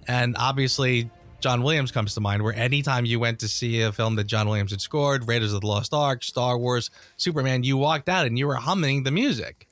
[0.07, 1.09] And obviously,
[1.39, 4.47] John Williams comes to mind, where anytime you went to see a film that John
[4.47, 8.37] Williams had scored, Raiders of the Lost Ark, Star Wars, Superman, you walked out and
[8.37, 9.67] you were humming the music.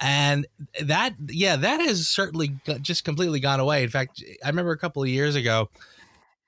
[0.00, 0.46] And
[0.82, 3.82] that, yeah, that has certainly just completely gone away.
[3.82, 5.70] In fact, I remember a couple of years ago,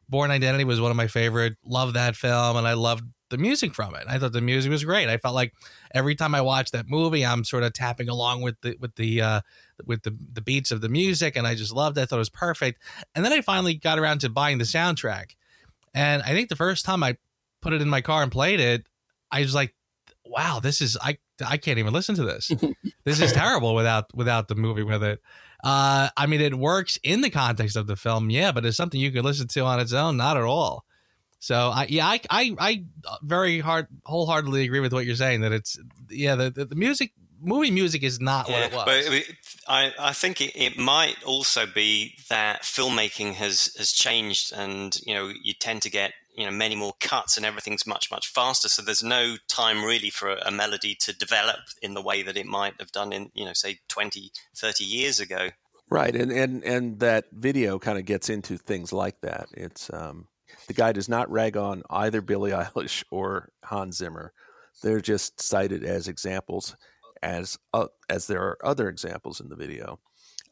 [0.09, 1.57] Bourne Identity was one of my favorite.
[1.65, 4.05] Loved that film, and I loved the music from it.
[4.09, 5.09] I thought the music was great.
[5.09, 5.53] I felt like
[5.95, 9.21] every time I watched that movie, I'm sort of tapping along with the with the
[9.21, 9.41] uh,
[9.85, 12.03] with the the beats of the music, and I just loved it.
[12.03, 12.83] I thought it was perfect.
[13.15, 15.37] And then I finally got around to buying the soundtrack,
[15.95, 17.17] and I think the first time I
[17.61, 18.87] put it in my car and played it,
[19.31, 19.75] I was like,
[20.29, 22.51] "Wow, this is I I can't even listen to this.
[23.05, 25.21] this is terrible without without the movie with it."
[25.65, 29.01] Uh, I mean, it works in the context of the film, yeah, but it's something
[29.01, 30.85] you could listen to on its own, not at all.
[31.39, 32.85] So, I yeah, I I, I
[33.23, 35.79] very hard wholeheartedly agree with what you're saying that it's
[36.11, 38.85] yeah, the the, the music movie music is not what it was.
[38.85, 39.37] But it-
[39.69, 45.15] I, I think it, it might also be that filmmaking has, has changed, and you
[45.15, 48.69] know you tend to get you know many more cuts, and everything's much much faster.
[48.69, 52.37] So there's no time really for a, a melody to develop in the way that
[52.37, 55.49] it might have done in you know say 20, 30 years ago.
[55.91, 59.49] right, and and and that video kind of gets into things like that.
[59.53, 60.29] It's um,
[60.67, 64.33] the guy does not rag on either Billie Eilish or Hans Zimmer.
[64.83, 66.77] They're just cited as examples,
[67.23, 69.99] as uh, as there are other examples in the video.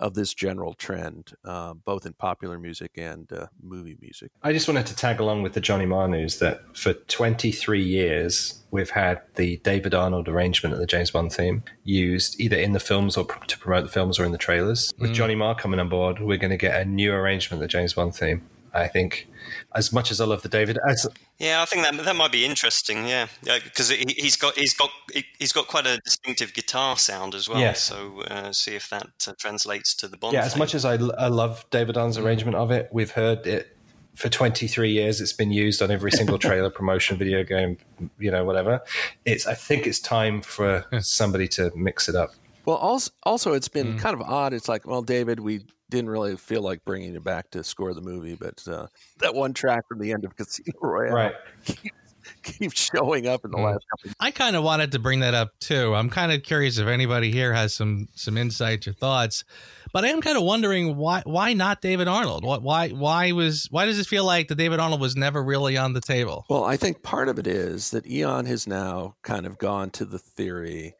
[0.00, 4.30] Of this general trend, uh, both in popular music and uh, movie music.
[4.42, 8.62] I just wanted to tag along with the Johnny Marr news that for 23 years
[8.70, 12.80] we've had the David Arnold arrangement of the James Bond theme used either in the
[12.80, 14.92] films or pr- to promote the films or in the trailers.
[14.98, 17.68] With Johnny Marr coming on board, we're going to get a new arrangement of the
[17.68, 18.42] James Bond theme.
[18.74, 19.28] I think,
[19.74, 21.06] as much as I love the David, as,
[21.38, 23.06] Yeah, I think that that might be interesting.
[23.06, 24.90] Yeah, because he, he's got he's got
[25.38, 27.60] he's got quite a distinctive guitar sound as well.
[27.60, 27.82] Yes.
[27.82, 30.34] So uh, see if that uh, translates to the Bond.
[30.34, 33.76] yeah, as much as I, I love David Arnold's arrangement of it, we've heard it
[34.14, 35.20] for 23 years.
[35.20, 37.78] It's been used on every single trailer, promotion, video game,
[38.18, 38.80] you know, whatever.
[39.24, 39.46] It's.
[39.46, 42.34] I think it's time for somebody to mix it up.
[42.66, 44.52] Well, also, also it's been kind of odd.
[44.52, 48.00] It's like, well, David, we didn't really feel like bringing it back to score the
[48.00, 48.86] movie, but uh,
[49.18, 51.34] that one track from the end of Casino Royale Right.
[52.42, 54.12] keeps showing up in the last couple.
[54.20, 55.94] I kind of wanted to bring that up too.
[55.94, 59.44] I'm kind of curious if anybody here has some some insights or thoughts,
[59.92, 62.44] but I am kind of wondering why why not David Arnold?
[62.44, 65.76] What why why was why does it feel like the David Arnold was never really
[65.76, 66.44] on the table?
[66.48, 70.04] Well, I think part of it is that Eon has now kind of gone to
[70.04, 70.94] the theory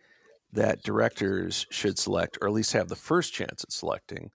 [0.55, 4.31] that directors should select, or at least have the first chance at selecting,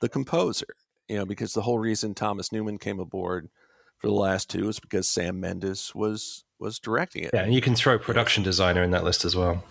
[0.00, 0.66] the composer.
[1.08, 3.48] You know, because the whole reason Thomas Newman came aboard
[3.98, 7.30] for the last two is because Sam Mendes was was directing it.
[7.34, 9.64] Yeah, and you can throw production designer in that list as well.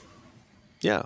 [0.81, 1.03] Yeah.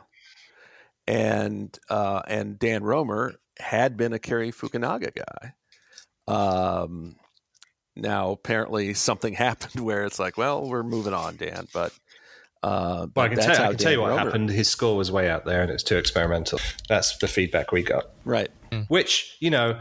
[1.07, 5.53] And uh, and Dan Romer had been a Cary Fukunaga guy.
[6.27, 7.15] Um,
[7.95, 11.67] now apparently something happened where it's like, well, we're moving on, Dan.
[11.73, 11.93] But
[12.65, 14.49] uh, Well, I but can, that's tell, I can tell you what Romer- happened.
[14.49, 16.59] His score was way out there, and it's too experimental.
[16.89, 18.05] That's the feedback we got.
[18.23, 18.49] Right.
[18.89, 19.79] Which you know,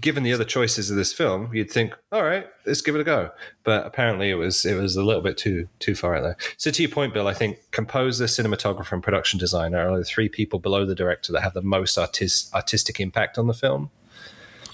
[0.00, 3.04] given the other choices of this film, you'd think, all right, let's give it a
[3.04, 3.30] go.
[3.62, 6.36] But apparently, it was it was a little bit too too far out there.
[6.56, 10.28] So to your point, Bill, I think composer, cinematographer, and production designer are the three
[10.28, 13.90] people below the director that have the most artis- artistic impact on the film.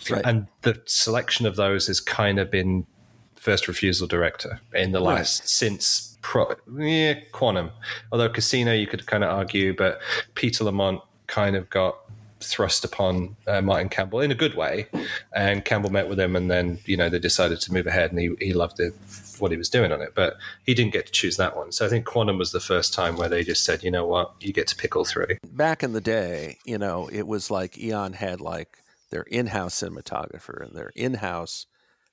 [0.08, 0.22] Right.
[0.24, 2.86] And the selection of those has kind of been
[3.34, 7.70] first refusal director in the last since pro, yeah, Quantum.
[8.10, 10.00] Although Casino, you could kind of argue, but
[10.34, 11.98] Peter Lamont kind of got
[12.40, 14.88] thrust upon uh, Martin Campbell in a good way,
[15.36, 18.18] and Campbell met with him, and then you know they decided to move ahead, and
[18.18, 18.92] he he loved it
[19.38, 21.70] what he was doing on it, but he didn't get to choose that one.
[21.70, 24.34] So I think Quantum was the first time where they just said, you know what,
[24.40, 25.38] you get to pick all three.
[25.52, 28.78] Back in the day, you know, it was like Eon had like
[29.10, 31.66] their in-house cinematographer and their in-house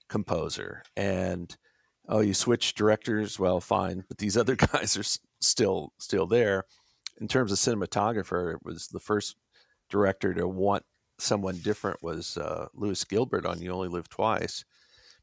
[0.07, 1.55] composer, and
[2.07, 6.65] oh, you switch directors, well, fine, but these other guys are s- still still there.
[7.21, 9.35] In terms of cinematographer, it was the first
[9.89, 10.83] director to want
[11.19, 14.65] someone different was uh, Lewis Gilbert on You Only Live Twice,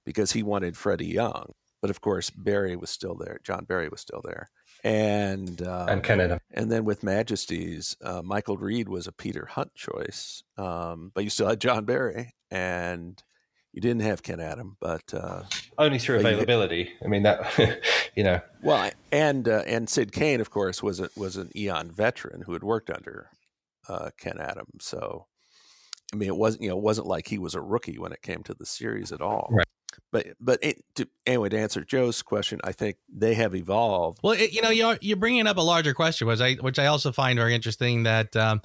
[0.05, 1.53] because he wanted Freddie Young.
[1.83, 3.41] But of course, Barry was still there.
[3.43, 4.51] John Barry was still there,
[4.85, 6.39] and uh, and Ken Adam.
[6.53, 11.31] and then with Majesties, uh, Michael Reed was a Peter Hunt choice, um, but you
[11.31, 13.23] still had John Barry, and
[13.73, 14.77] you didn't have Ken Adam.
[14.81, 15.43] But uh,
[15.79, 16.91] Only through But you- availability.
[17.05, 17.81] I mean that,
[18.17, 21.91] you know, well, and uh, and Syd Cain, of course, was a, was an Eon
[21.91, 23.31] veteran who had worked under
[23.89, 24.67] uh, Ken Adam.
[24.81, 25.27] So,
[26.13, 28.23] I mean, it wasn't you know it wasn't like he was a rookie when it
[28.23, 29.49] came to the series at all.
[29.51, 29.67] Right.
[30.13, 34.21] But but it, to, anyway, to answer Joe's question, I think they have evolved.
[34.23, 36.87] Well, it, you know, you're you're bringing up a larger question, which I which I
[36.87, 38.05] also find very interesting.
[38.05, 38.63] That um,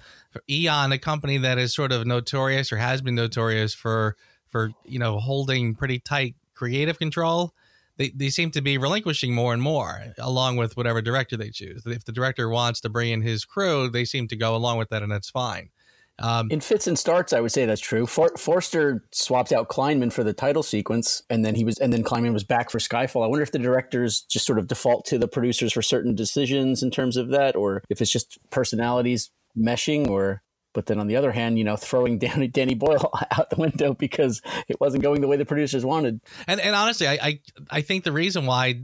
[0.50, 4.16] Eon, a company that is sort of notorious or has been notorious for
[4.56, 7.54] for you know holding pretty tight creative control,
[7.98, 11.86] they they seem to be relinquishing more and more, along with whatever director they choose.
[11.86, 14.88] If the director wants to bring in his crew, they seem to go along with
[14.92, 15.72] that, and that's fine.
[16.20, 18.06] Um, In fits and starts, I would say that's true.
[18.06, 22.06] For- Forster swapped out Kleinman for the title sequence, and then he was, and then
[22.06, 23.26] Kleinman was back for Skyfall.
[23.26, 26.82] I wonder if the directors just sort of default to the producers for certain decisions
[26.82, 30.42] in terms of that, or if it's just personalities meshing, or.
[30.76, 33.96] But then on the other hand, you know, throwing Danny, Danny Boyle out the window
[33.96, 36.22] because it wasn't going the way the producers wanted.
[36.46, 37.40] And and honestly, I, I
[37.72, 38.84] I think the reason why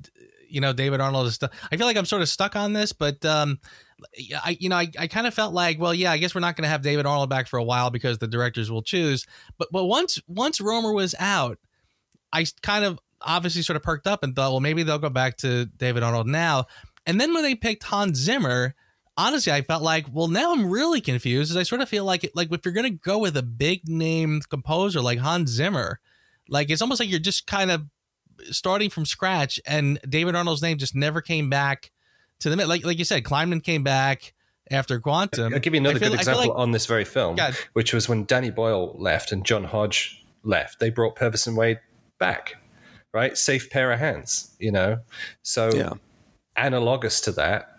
[0.49, 1.53] you know David Arnold is stuck.
[1.71, 3.59] I feel like I'm sort of stuck on this, but um,
[4.43, 6.55] I you know I, I kind of felt like well yeah I guess we're not
[6.55, 9.27] going to have David Arnold back for a while because the directors will choose.
[9.57, 11.59] But but once once Romer was out,
[12.33, 15.37] I kind of obviously sort of perked up and thought well maybe they'll go back
[15.37, 16.65] to David Arnold now.
[17.05, 18.75] And then when they picked Hans Zimmer.
[19.17, 21.51] Honestly, I felt like, well, now I'm really confused.
[21.51, 23.87] As I sort of feel like, like if you're going to go with a big
[23.87, 25.99] name composer like Hans Zimmer,
[26.47, 27.83] like it's almost like you're just kind of
[28.51, 31.91] starting from scratch and David Arnold's name just never came back
[32.39, 32.55] to the.
[32.65, 34.33] Like like you said, Kleinman came back
[34.71, 35.53] after Quantum.
[35.53, 37.55] I'll give you another feel- good example like- on this very film, God.
[37.73, 40.79] which was when Danny Boyle left and John Hodge left.
[40.79, 41.79] They brought Purvis and Wade
[42.17, 42.55] back,
[43.13, 43.37] right?
[43.37, 44.99] Safe pair of hands, you know.
[45.43, 45.93] So Yeah.
[46.55, 47.70] analogous to that,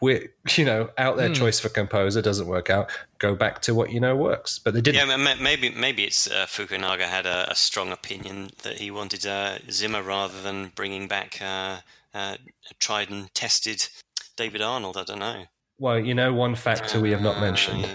[0.00, 1.34] we you know out their Hmm.
[1.34, 2.90] choice for composer doesn't work out.
[3.18, 4.58] Go back to what you know works.
[4.58, 4.96] But they didn't.
[5.08, 8.90] Yeah, ma- ma- maybe maybe it's uh, Fukunaga had a, a strong opinion that he
[8.90, 11.78] wanted uh, Zimmer rather than bringing back uh,
[12.14, 12.36] uh,
[12.78, 13.88] tried and tested
[14.36, 14.96] David Arnold.
[14.96, 15.44] I don't know.
[15.78, 17.88] Well, you know one factor we have not Uh, mentioned,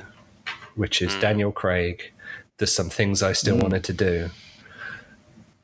[0.76, 1.22] which is Mm.
[1.22, 2.12] Daniel Craig.
[2.58, 3.64] There's some things I still Mm.
[3.64, 4.30] wanted to do.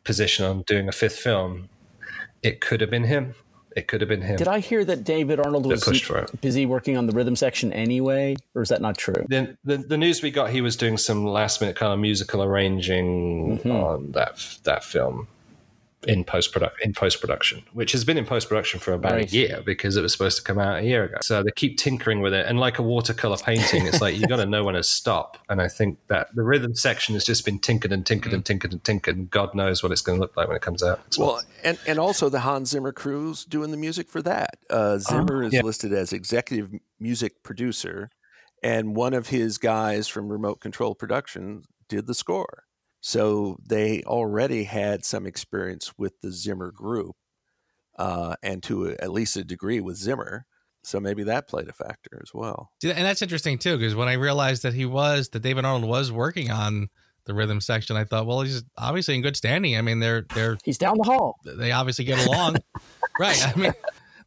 [0.06, 1.68] Position on doing a fifth film.
[2.44, 3.36] It could have been him.
[3.76, 4.38] It could have been him.
[4.38, 8.38] Did I hear that David Arnold was for busy working on the rhythm section anyway,
[8.56, 9.26] or is that not true?
[9.28, 12.42] the, the the news we got, he was doing some last minute kind of musical
[12.42, 13.72] arranging Mhm.
[13.84, 15.28] on that that film
[16.08, 19.32] in post production in post production, which has been in post production for about Right.
[19.32, 21.18] a year because it was supposed to come out a year ago.
[21.22, 24.38] So they keep tinkering with it, and like a watercolor painting, it's like you got
[24.38, 25.38] to know when to stop.
[25.50, 28.72] And I think that the rhythm section has just been tinkered and tinkered and tinkered
[28.72, 31.02] and tinkered, and God knows what it's going to look like when it comes out.
[31.18, 34.58] Well, and, and also the Hans Zimmer crew's doing the music for that.
[34.70, 35.62] Uh, Zimmer is yeah.
[35.62, 38.10] listed as executive music producer,
[38.64, 42.64] and one of his guys from Remote Control Production did the score.
[43.08, 47.16] So they already had some experience with the Zimmer group,
[48.00, 50.48] uh, and to a, at least a degree with Zimmer.
[50.84, 52.72] So maybe that played a factor as well.
[52.82, 55.88] See, and that's interesting too, because when I realized that he was that David Arnold
[55.88, 56.88] was working on
[57.26, 59.78] the rhythm section, I thought, well, he's obviously in good standing.
[59.78, 61.36] I mean, they're they're He's down the hall.
[61.46, 62.56] they obviously get along,
[63.20, 63.56] right?
[63.56, 63.74] I mean,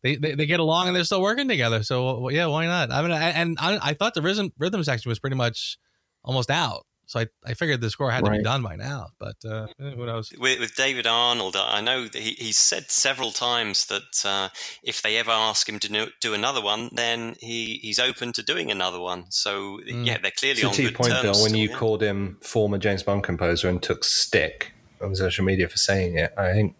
[0.04, 1.82] they, they they get along and they're still working together.
[1.82, 2.92] So well, yeah, why not?
[2.92, 5.78] I mean, I, and I, I thought the rhythm rhythm section was pretty much
[6.22, 6.84] almost out.
[7.08, 9.90] So I, I figured the score had to be done by now, but uh, eh,
[9.96, 10.30] who knows?
[10.38, 14.50] With, with David Arnold, I know that he, he's said several times that uh,
[14.82, 18.42] if they ever ask him to do, do another one, then he, he's open to
[18.42, 19.24] doing another one.
[19.30, 20.06] So Mm.
[20.06, 21.22] yeah, they're clearly to on your good point, terms.
[21.22, 21.76] Bill, when still, you yeah.
[21.76, 26.34] called him former James Bond composer and took stick on social media for saying it,
[26.36, 26.74] I think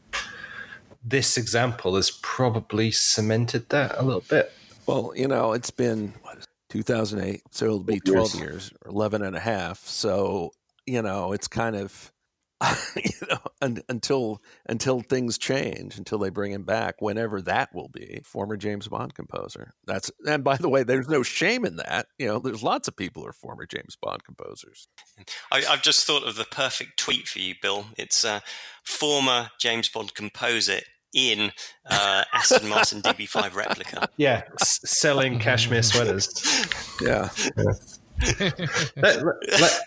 [1.03, 4.53] this example has probably cemented that a little bit.
[4.87, 6.28] Well, you know, it's been what,
[6.69, 9.87] 2008, so it'll be 12 years, or 11 and a half.
[9.87, 10.53] So,
[10.87, 12.13] you know, it's kind of,
[12.97, 17.89] you know, un, until until things change, until they bring him back, whenever that will
[17.89, 19.75] be, former James Bond composer.
[19.87, 22.07] That's and by the way, there's no shame in that.
[22.19, 24.89] You know, there's lots of people who are former James Bond composers.
[25.53, 27.87] I, I've just thought of the perfect tweet for you, Bill.
[27.97, 28.41] It's uh,
[28.85, 30.81] former James Bond composer
[31.15, 31.51] in
[31.91, 34.09] uh, Aston Martin DB5 replica.
[34.17, 36.31] Yeah, s- selling cashmere sweaters.
[37.01, 37.29] Yeah,
[38.97, 39.23] Let,
[39.61, 39.81] let,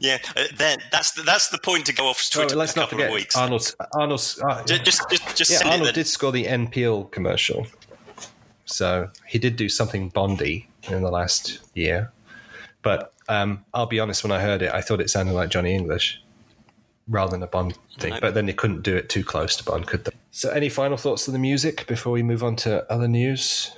[0.00, 2.78] Yeah, uh, then that's the, that's the point to go off well, Twitter let's in
[2.78, 3.36] a not couple forget of weeks.
[3.36, 3.76] Arnold's.
[3.94, 7.66] Arnold's uh, Ju- just just just yeah, Arnold did score the NPL commercial,
[8.64, 12.12] so he did do something Bondy in the last year.
[12.82, 15.74] But um, I'll be honest, when I heard it, I thought it sounded like Johnny
[15.74, 16.20] English
[17.08, 18.14] rather than a Bond thing.
[18.14, 18.20] No.
[18.20, 20.12] But then they couldn't do it too close to Bond, could they?
[20.30, 23.70] So, any final thoughts on the music before we move on to other news?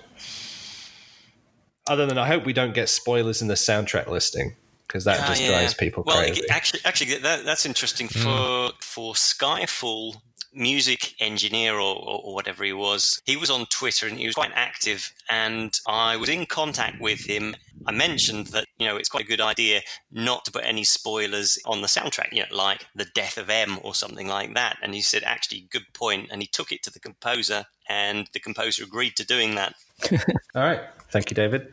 [1.89, 4.57] Other than I hope we don't get spoilers in the soundtrack listing
[4.89, 5.49] because that Ah, just yeah.
[5.49, 6.41] drives people well, crazy.
[6.41, 10.17] it- actually, actually, that, that's interesting for for Skyfall
[10.53, 13.21] music engineer or, or, or whatever he was.
[13.27, 17.21] He was on Twitter and he was quite active, and I was in contact with
[17.21, 17.55] him.
[17.87, 21.59] I mentioned that you know it's quite a good idea not to put any spoilers
[21.65, 24.77] on the soundtrack, you know, like the death of M or something like that.
[24.83, 25.97] And he said, actually, good point.
[26.07, 29.75] point, and he took it to the composer, and the composer agreed to doing that.
[30.55, 31.73] All right, thank you, David.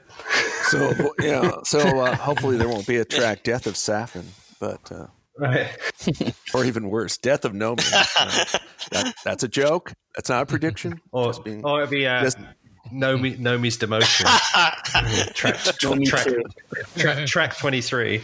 [0.70, 4.26] so you know, so uh, hopefully there won't be a track "Death of Safin,"
[4.60, 4.92] but.
[4.92, 5.68] Uh, Right.
[6.54, 7.82] or even worse, death of Nomi.
[7.92, 8.60] Uh,
[8.92, 9.92] that, that's a joke.
[10.16, 11.02] That's not a prediction.
[11.12, 12.38] Or, Just being- or it'd be uh, just-
[12.94, 14.26] Nomi, Nomi's demotion.
[15.34, 15.76] track, track,
[16.96, 18.22] track, track 23.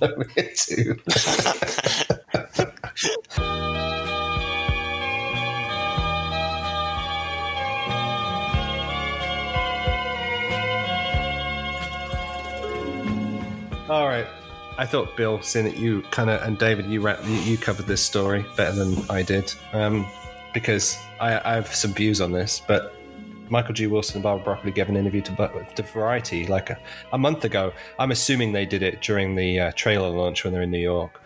[0.00, 0.96] Nomi two.
[13.92, 14.26] All right.
[14.78, 18.02] I thought, Bill, seeing that you kind of and David, you, you you covered this
[18.02, 20.06] story better than I did, um,
[20.52, 22.62] because I, I have some views on this.
[22.66, 22.94] But
[23.48, 23.86] Michael G.
[23.86, 26.78] Wilson and Barbara Broccoli gave an interview to, to Variety like a,
[27.12, 27.72] a month ago.
[27.98, 31.20] I'm assuming they did it during the uh, trailer launch when they're in New York.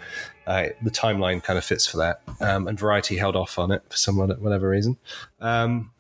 [0.47, 3.83] Uh, the timeline kind of fits for that, um, and Variety held off on it
[3.89, 4.97] for some whatever reason.
[5.41, 5.91] Um,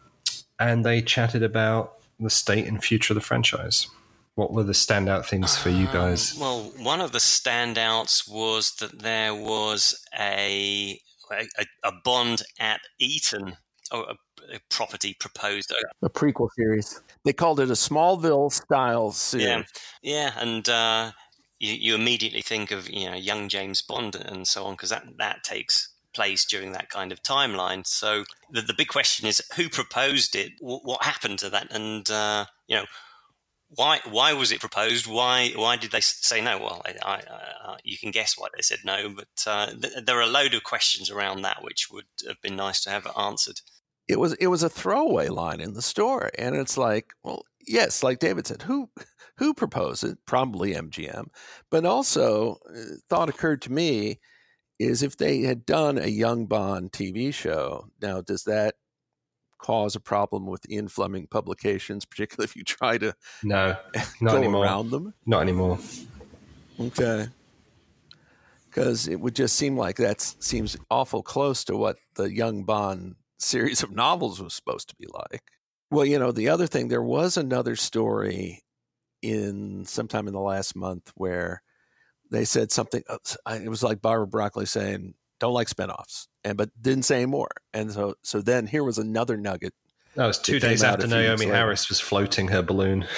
[0.59, 3.89] and they chatted about the state and future of the franchise.
[4.37, 6.35] What were the standout things for you guys?
[6.35, 11.01] Um, well, one of the standouts was that there was a
[11.31, 13.57] a, a Bond at Eton,
[13.93, 15.73] or a, a property proposed.
[16.03, 17.01] A prequel series.
[17.25, 19.47] they called it a Smallville style series.
[19.47, 19.63] Yeah,
[20.03, 21.13] yeah, and uh,
[21.59, 25.05] you, you immediately think of you know young James Bond and so on because that
[25.19, 27.87] that takes place during that kind of timeline.
[27.87, 30.53] So the, the big question is who proposed it?
[30.61, 31.71] What, what happened to that?
[31.71, 32.87] And uh, you know,
[33.69, 35.07] why why was it proposed?
[35.07, 36.59] Why why did they say no?
[36.59, 37.23] Well, I, I,
[37.65, 40.55] uh, you can guess why they said no, but uh, th- there are a load
[40.55, 43.61] of questions around that which would have been nice to have answered.
[44.09, 48.03] It was it was a throwaway line in the story, and it's like, well, yes,
[48.03, 48.91] like David said, who
[49.39, 50.19] who proposed it?
[50.27, 51.27] Probably MGM,
[51.71, 54.21] but also uh, thought occurred to me
[54.79, 57.89] is if they had done a Young Bond TV show.
[58.01, 58.75] Now, does that
[59.59, 63.77] cause a problem with Ian Fleming publications, particularly if you try to No,
[64.21, 64.65] not go anymore.
[64.65, 65.15] around them?
[65.27, 65.79] Not anymore.
[66.79, 67.29] Okay.
[68.67, 73.17] Because it would just seem like that seems awful close to what the Young Bond
[73.39, 75.43] series of novels was supposed to be like.
[75.91, 78.63] Well, you know, the other thing, there was another story
[79.23, 81.63] in sometime in the last month where
[82.31, 83.03] they said something.
[83.09, 83.17] uh,
[83.51, 87.51] It was like Barbara Broccoli saying, "Don't like spinoffs," and but didn't say any more.
[87.75, 89.75] And so, so then here was another nugget.
[90.17, 91.51] That was two It days after a few weeks Naomie.
[91.51, 93.07] Harris was floating her balloon.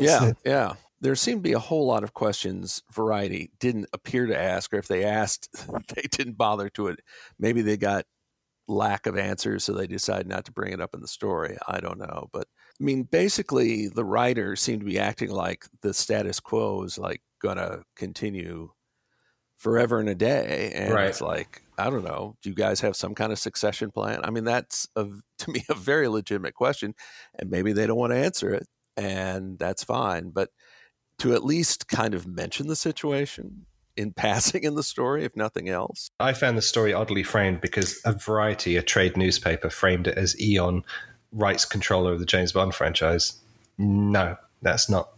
[0.00, 0.74] Yeah, yeah.
[1.00, 4.78] There seemed to be a whole lot of questions Variety didn't appear to ask, or
[4.78, 5.48] if they asked,
[5.94, 7.00] they didn't bother to it.
[7.38, 8.04] Maybe they got
[8.68, 11.56] lack of answers, so they decided not to bring it up in the story.
[11.68, 12.28] I don't know.
[12.32, 12.46] But
[12.80, 17.22] I mean, basically, the writers seem to be acting like the status quo is like
[17.40, 18.70] going to continue
[19.60, 20.72] forever and a day.
[20.74, 21.06] And Right.
[21.08, 22.34] it's like, I don't know.
[22.42, 24.20] Do you guys have some kind of succession plan?
[24.24, 25.04] I mean, that's a,
[25.38, 26.94] to me a very legitimate question,
[27.38, 30.30] and maybe they don't want to answer it, and that's fine.
[30.30, 30.48] But
[31.18, 35.68] to at least kind of mention the situation in passing in the story, if nothing
[35.68, 36.10] else.
[36.18, 40.40] I found the story oddly framed because a Variety, a trade newspaper, framed it as
[40.40, 40.82] Eon
[41.32, 43.34] rights controller of the James Bond franchise.
[43.76, 45.10] No, that's not.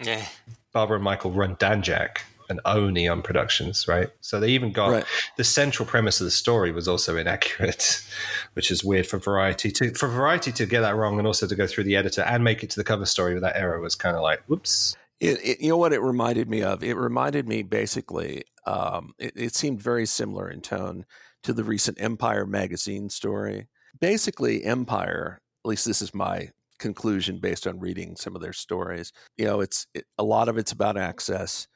[0.00, 0.24] Yeah,
[0.72, 2.18] Barbara and Michael run Danjaq
[2.48, 4.08] and own Eon Productions, right?
[4.20, 5.04] So they even got Right.
[5.36, 8.02] the central premise of the story was also inaccurate,
[8.54, 11.54] which is weird for Variety to for Variety to get that wrong and also to
[11.54, 13.94] go through the editor and make it to the cover story with that error was
[13.94, 14.96] kind of like, whoops.
[15.20, 16.84] It, it, you know what it reminded me of?
[16.84, 21.04] It reminded me basically, um, it, it seemed very similar in tone
[21.42, 23.66] to the recent Empire magazine story.
[24.00, 29.12] Basically, Empire, at least this is my conclusion based on reading some of their stories.
[29.36, 31.66] You know, it's it, a lot of it's about access.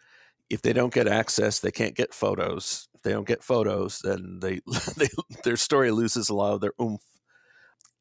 [0.52, 2.86] If they don't get access, they can't get photos.
[2.94, 4.60] If they don't get photos, then they,
[4.98, 5.08] they
[5.44, 7.00] their story loses a lot of their oomph,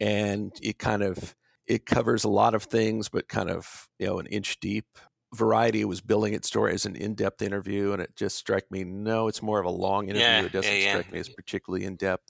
[0.02, 1.34] and it kind of
[1.66, 4.86] it covers a lot of things, but kind of you know an inch deep.
[5.34, 9.30] Variety was billing its story as an in-depth interview, and it just struck me no,
[9.30, 10.22] it's more of a long interview.
[10.28, 10.92] Yeah, it doesn't yeah, yeah.
[10.92, 12.30] strike me as particularly in-depth.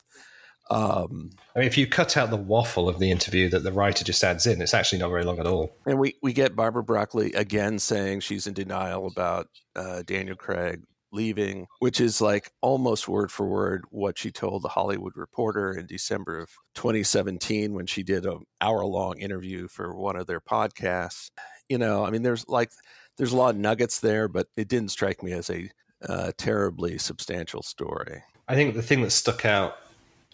[0.71, 4.05] Um, I mean, if you cut out the waffle of the interview that the writer
[4.05, 5.75] just adds in, it's actually not very long at all.
[5.85, 10.81] and we we get Barbara Broccoli again saying she's in denial about uh, Daniel Craig
[11.11, 15.85] leaving, which is like almost word for word what she told the Hollywood Reporter in
[15.85, 21.31] December of 2017 when she did an hour long interview for one of their podcasts.
[21.67, 22.71] You know, I mean, there's like
[23.17, 25.69] there's a lot of nuggets there, but it didn't strike me as a
[26.07, 28.23] uh, terribly substantial story.
[28.47, 29.75] I think the thing that stuck out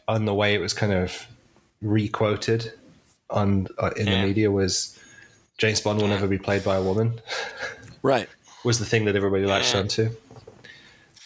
[0.08, 1.28] on the way it was kind of
[1.82, 2.72] requoted
[3.30, 4.22] on uh, in Yeah.
[4.22, 4.97] the media was
[5.58, 7.20] James Bond will never be played by a woman
[8.01, 8.30] Right.
[8.64, 9.80] was the thing that everybody latched Yeah.
[9.82, 10.10] onto.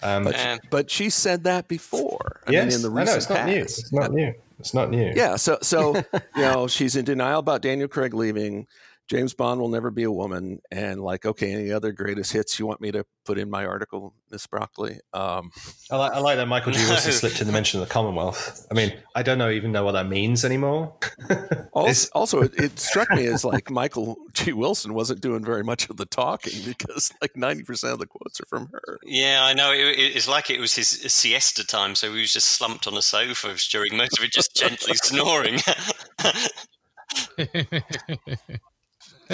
[0.03, 0.57] Um, But, Yeah.
[0.71, 2.41] but she said that before.
[2.47, 3.61] I yes, mean, in the I know recent it's not new.
[3.61, 3.79] past.
[3.79, 4.33] It's not new.
[4.59, 5.13] It's not new.
[5.15, 5.95] Yeah, so so
[6.35, 8.67] you know she's in denial about Daniel Craig leaving.
[9.09, 12.65] James Bond will never be a woman, and like, okay, any other greatest hits you
[12.65, 14.99] want me to put in my article, Miss Broccoli?
[15.13, 15.51] Um,
[15.91, 16.79] I like, I like that Michael G.
[16.87, 18.65] Wilson slipped in the mention of the Commonwealth.
[18.71, 20.95] I mean, I don't know even know what that means anymore.
[21.73, 24.53] also, also it, it struck me as like Michael G.
[24.53, 28.39] Wilson wasn't doing very much of the talking because like ninety percent of the quotes
[28.39, 28.97] are from her.
[29.03, 29.73] yeah, I know.
[29.73, 32.95] It, it- it's like it was his siesta time, so he was just slumped on
[32.95, 35.59] a sofa during most of it, just gently snoring.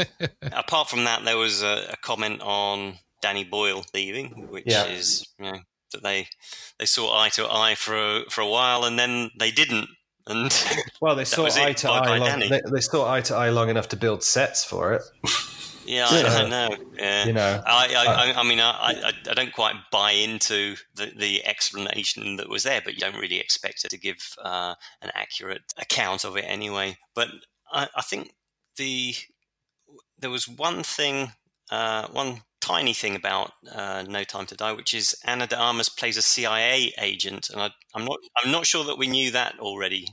[0.41, 4.85] Apart from that, there was a, a comment on Danny Boyle leaving, which Yeah.
[4.85, 5.59] is you know
[5.93, 6.27] that they
[6.79, 9.87] they saw eye to eye for a, for a while, and then they didn't.
[10.27, 10.51] And
[11.01, 12.17] Well, they saw it, eye to eye.
[12.17, 15.01] Long, they, they saw eye to eye long enough to build sets for it.
[15.85, 16.05] yeah.
[16.09, 16.75] I, I know.
[16.97, 17.25] Yeah.
[17.25, 21.13] You know, I, I, I, I mean, I, I, I don't quite buy into the,
[21.17, 25.11] the explanation that was there, but you don't really expect it to give uh, an
[25.13, 26.97] accurate account of it anyway.
[27.15, 27.29] But
[27.71, 28.33] I, I think
[28.75, 29.15] the
[30.19, 31.31] there was one thing,
[31.71, 35.89] uh, one tiny thing about uh, No Time to Die, which is Ana de Armas
[35.89, 39.59] plays a CIA agent, and I, I'm not I'm not sure that we knew that
[39.59, 40.07] already.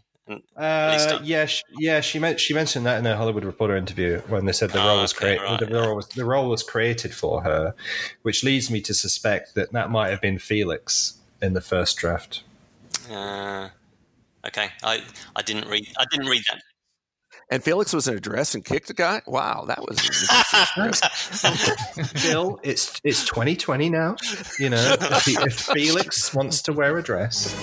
[0.56, 2.00] Uh, yeah, she, yeah.
[2.00, 4.88] She meant she mentioned that in a Hollywood Reporter interview when they said the Oh,
[4.88, 5.42] role was okay, created.
[5.44, 7.74] right, the role was the role was created for her,
[8.22, 12.42] which leads me to suspect that that might have been Felix in the first draft.
[13.10, 13.68] Uh,
[14.46, 15.02] okay, I
[15.36, 16.62] I didn't read I didn't read that.
[17.54, 19.22] And Felix was in a dress and kicked a guy.
[19.28, 22.12] Wow, that was an interesting script.
[22.24, 24.16] Bill, it's it's 2020 now.
[24.58, 27.54] You know, if, he- if Felix wants to wear a dress,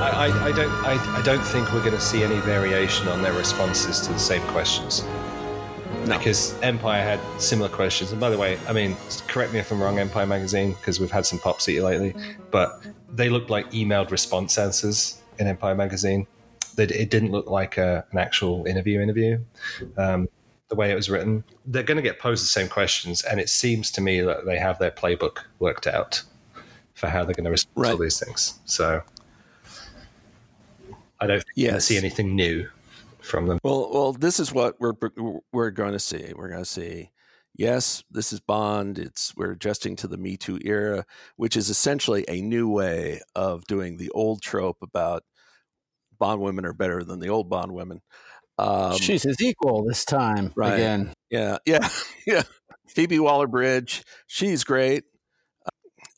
[0.00, 3.22] I, I, I don't I, I don't think we're going to see any variation on
[3.22, 5.04] their responses to the same questions.
[6.06, 6.18] No.
[6.18, 8.12] Because Empire had similar questions.
[8.12, 8.94] And by the way, I mean,
[9.26, 12.14] correct me if I'm wrong, Empire Magazine, because we've had some pop seat lately,
[12.50, 16.26] but they looked like emailed response answers in Empire Magazine.
[16.76, 19.38] They, it didn't look like a, an actual interview interview.
[19.96, 20.28] Um,
[20.68, 23.48] the way it was written, they're going to get posed the same questions, and it
[23.48, 26.22] seems to me that they have their playbook worked out
[26.94, 28.02] for how they're going to respond to all Right.
[28.04, 28.58] these things.
[28.66, 29.02] So
[31.20, 31.84] I don't think we're going to Yes.
[31.86, 32.68] see anything new
[33.24, 33.58] from them.
[33.64, 34.94] Well, well, this is what we're
[35.52, 36.32] we're going to see.
[36.34, 37.10] We're going to see.
[37.56, 38.98] Yes, this is Bond.
[38.98, 41.04] It's we're adjusting to the Me Too era,
[41.36, 45.22] which is essentially a new way of doing the old trope about
[46.18, 48.00] Bond women are better than the old Bond women.
[48.58, 50.74] Um, She's his equal this time Right.
[50.74, 51.12] again.
[51.30, 51.88] yeah, yeah,
[52.26, 52.42] yeah.
[52.88, 55.04] Phoebe Waller Bridge, she's great.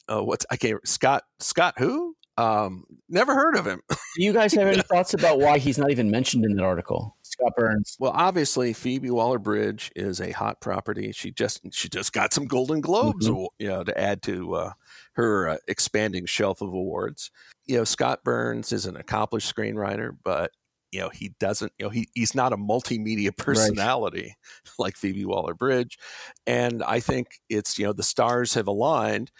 [0.08, 2.15] Uh, what's I can't Scott Scott who?
[2.38, 3.80] Um, never heard of him.
[3.88, 7.16] Do you guys have any thoughts about why he's not even mentioned in that article?
[7.22, 7.96] Scott Burns.
[7.98, 11.12] Well, obviously, Phoebe Waller Bridge is a hot property.
[11.12, 13.48] She just she just got some Golden Globes, Mhm.
[13.58, 14.72] you know, to add to uh,
[15.14, 17.30] her uh, expanding shelf of awards.
[17.66, 20.52] You know, Scott Burns is an accomplished screenwriter, but
[20.92, 21.72] you know he doesn't.
[21.78, 24.34] You know, he he's not a multimedia personality
[24.78, 25.98] like Phoebe Waller Bridge,
[26.46, 29.30] and I think it's you know the stars have aligned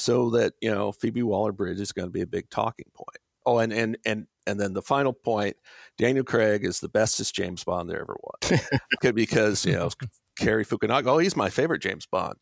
[0.00, 3.18] so that you know Phoebe Waller Bridge is going to be a big talking point.
[3.46, 5.56] Oh, and and and and then the final point
[5.98, 8.60] Daniel Craig is the bestest James Bond there ever was.
[8.98, 9.90] Okay, because you know
[10.38, 12.36] Cary Fukunaga, oh, he's my favorite James Bond.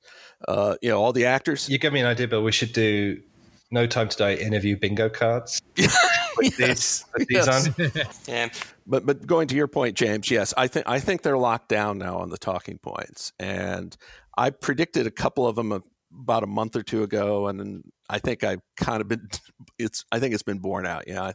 [0.46, 1.68] Uh, you know all the actors.
[1.68, 3.20] You give me an idea, but We should do
[3.70, 5.60] No Time to Die interview bingo cards.
[6.34, 7.66] Put these, put these Yes.
[7.66, 7.90] on.
[8.28, 8.48] Yeah,
[8.86, 11.98] But but going to your point, James, yes, I think I think they're locked down
[11.98, 13.96] now on the talking points, and
[14.36, 15.82] I predicted a couple of them
[16.12, 19.28] about a month or two ago, and then I think I've kind of been
[19.78, 21.04] it's I think it's been borne out.
[21.06, 21.34] Yeah, I,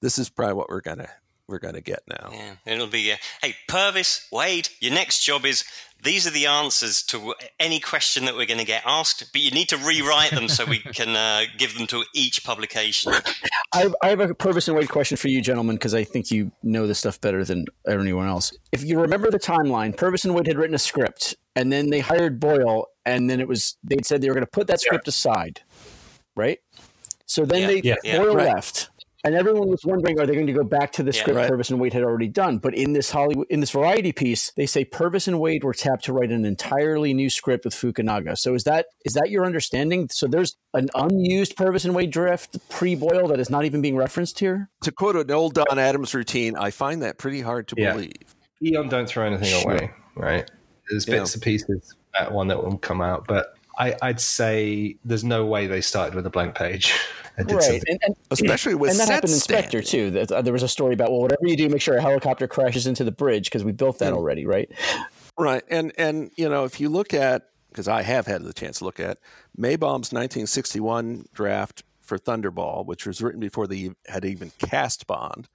[0.00, 1.08] this is probably what we're gonna
[1.48, 2.30] we're gonna get now.
[2.32, 2.54] yeah.
[2.66, 4.68] It'll be uh, hey Purvis Wade.
[4.80, 5.64] Your next job is
[6.02, 9.50] these are the answers to any question that we're going to get asked, but you
[9.50, 13.12] need to rewrite them so we can uh, give them to each publication.
[13.72, 16.30] I have, I have a Purvis and Wade question for you, gentlemen, because I think
[16.30, 18.52] you know this stuff better than anyone else.
[18.72, 22.00] If you remember the timeline, Purvis and Wade had written a script, and then they
[22.00, 25.08] hired Boyle, and then it was they said they were going to put that script
[25.08, 25.62] aside,
[26.36, 26.58] right?
[27.26, 28.16] So then Yeah, they yeah, yeah.
[28.18, 28.46] Right.
[28.54, 28.90] left,
[29.24, 31.20] and everyone was wondering, are they going to go back to the Yeah.
[31.20, 31.48] script Right.
[31.48, 32.58] Purvis and Wade had already done?
[32.58, 36.04] But in this Hollywood, in this variety piece, they say Purvis and Wade were tapped
[36.04, 38.36] to write an entirely new script with Fukunaga.
[38.38, 40.08] So is that is that your understanding?
[40.10, 44.38] So there's an unused Purvis and Wade draft pre-Boyle that is not even being referenced
[44.38, 44.70] here.
[44.82, 47.92] To quote an old Don Adams routine, I find that pretty hard to Yeah.
[47.92, 48.34] believe.
[48.62, 49.72] Eon don't throw anything Sure.
[49.72, 50.50] away, right?
[50.90, 51.18] There's Yeah.
[51.18, 55.46] bits and pieces that one that will come out, but I, I'd say there's no
[55.46, 56.92] way they started with a blank page
[57.36, 60.42] and did right and, and, Especially with and that happened in Spectre too that, uh,
[60.42, 63.04] there was a story about well whatever you do make sure a helicopter crashes into
[63.04, 64.16] the bridge because we built that Yeah.
[64.16, 64.68] already right
[65.38, 65.62] Right.
[65.68, 68.84] And and you know, if you look at because I have had the chance to
[68.84, 69.18] look at
[69.56, 75.48] Maibaum's 1961 draft for Thunderball, which was written before they had even cast Bond,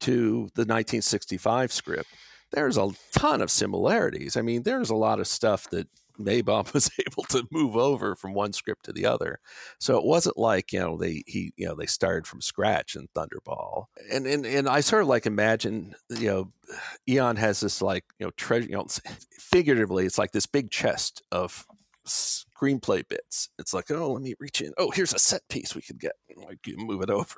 [0.00, 2.08] to the 1965 script,
[2.52, 4.36] there's a ton of similarities.
[4.36, 5.88] I mean, there's a lot of stuff that
[6.18, 9.38] Maibaum was able to move over from one script to the other.
[9.78, 13.08] So it wasn't like, you know, they he you know, they started from scratch in
[13.14, 13.86] Thunderball.
[14.10, 16.52] And and and I sort of like imagine, you know,
[17.08, 18.86] Eon has this like, you know, treasure, you know,
[19.38, 21.66] figuratively it's like this big chest of
[22.58, 23.48] screenplay bits.
[23.58, 24.72] It's like, oh, let me reach in.
[24.78, 26.12] Oh, here's a set piece we could get.
[26.36, 27.36] Like you move it over.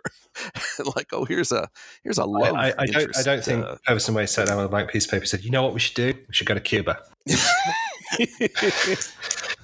[0.97, 1.69] like, oh, here's a
[2.03, 2.55] here's a love.
[2.55, 3.17] I, I, I don't.
[3.17, 5.45] I don't think uh, and Wade sat down with a blank piece of paper said,
[5.45, 6.15] "You know what we should do?
[6.29, 7.01] We should go to Cuba."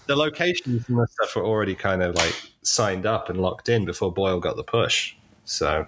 [0.06, 3.84] the locations and the stuff were already kind of like signed up and locked in
[3.84, 5.14] before Boyle got the push.
[5.44, 5.86] So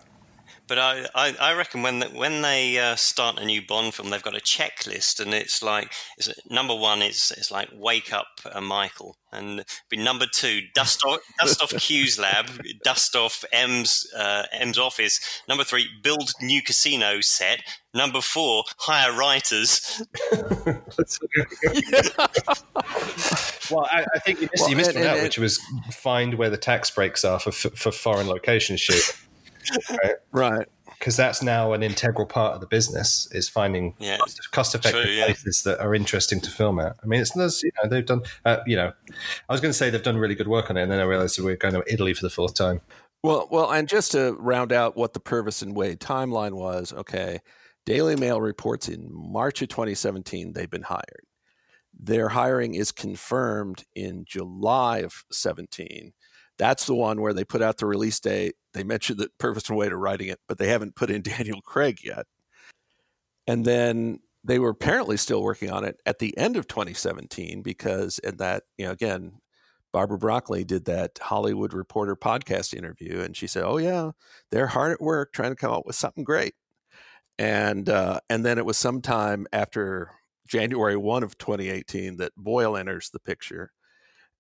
[0.69, 4.11] But I, I, I reckon when the, when they uh, start a new Bond film,
[4.11, 8.27] they've got a checklist, and it's like it's, number one, is it's like wake up,
[8.53, 12.47] uh, Michael, and be number two, dust off dust off Q's lab,
[12.85, 15.19] dust off M's uh, M's office.
[15.49, 17.61] Number three, build new casino set.
[17.95, 20.03] Number four, hire writers.
[23.71, 25.59] Well, I, I think you missed, Well, you missed and- one out, and- which was
[25.93, 29.15] find where the tax breaks are for for foreign location shoot.
[30.33, 30.67] Right.
[30.99, 34.19] because that's now an integral part of the business is finding Yeah.
[34.51, 35.27] cost effective True, yeah.
[35.27, 36.97] places that are interesting to film at.
[37.03, 38.93] I mean, it's there's, you know they've done uh, you know
[39.49, 41.05] I was going to say they've done really good work on it, and then I
[41.05, 42.81] realized that we're going to Italy for the fourth time.
[43.23, 47.41] Well, well, and just to round out what the Purvis and Wade timeline was, okay,
[47.85, 51.25] Daily Mail reports in March of 2017 they've been hired.
[51.99, 56.13] Their hiring is confirmed in July of 17.
[56.59, 58.55] That's the one where they put out the release date.
[58.79, 61.61] They mentioned that Purvis and Wade are writing it, but they haven't put in Daniel
[61.61, 62.27] Craig yet.
[63.49, 68.21] And then they were apparently still working on it at the end of 2017 because,
[68.21, 69.33] and that, you know, again,
[69.93, 74.11] Barbara Broccoli did that Hollywood Reporter podcast interview, and she said, "Oh yeah,
[74.51, 76.55] they're hard at work trying to come up with something great."
[77.39, 80.11] And uh, and then it was sometime after
[80.47, 83.73] January one of 2018 that Boyle enters the picture,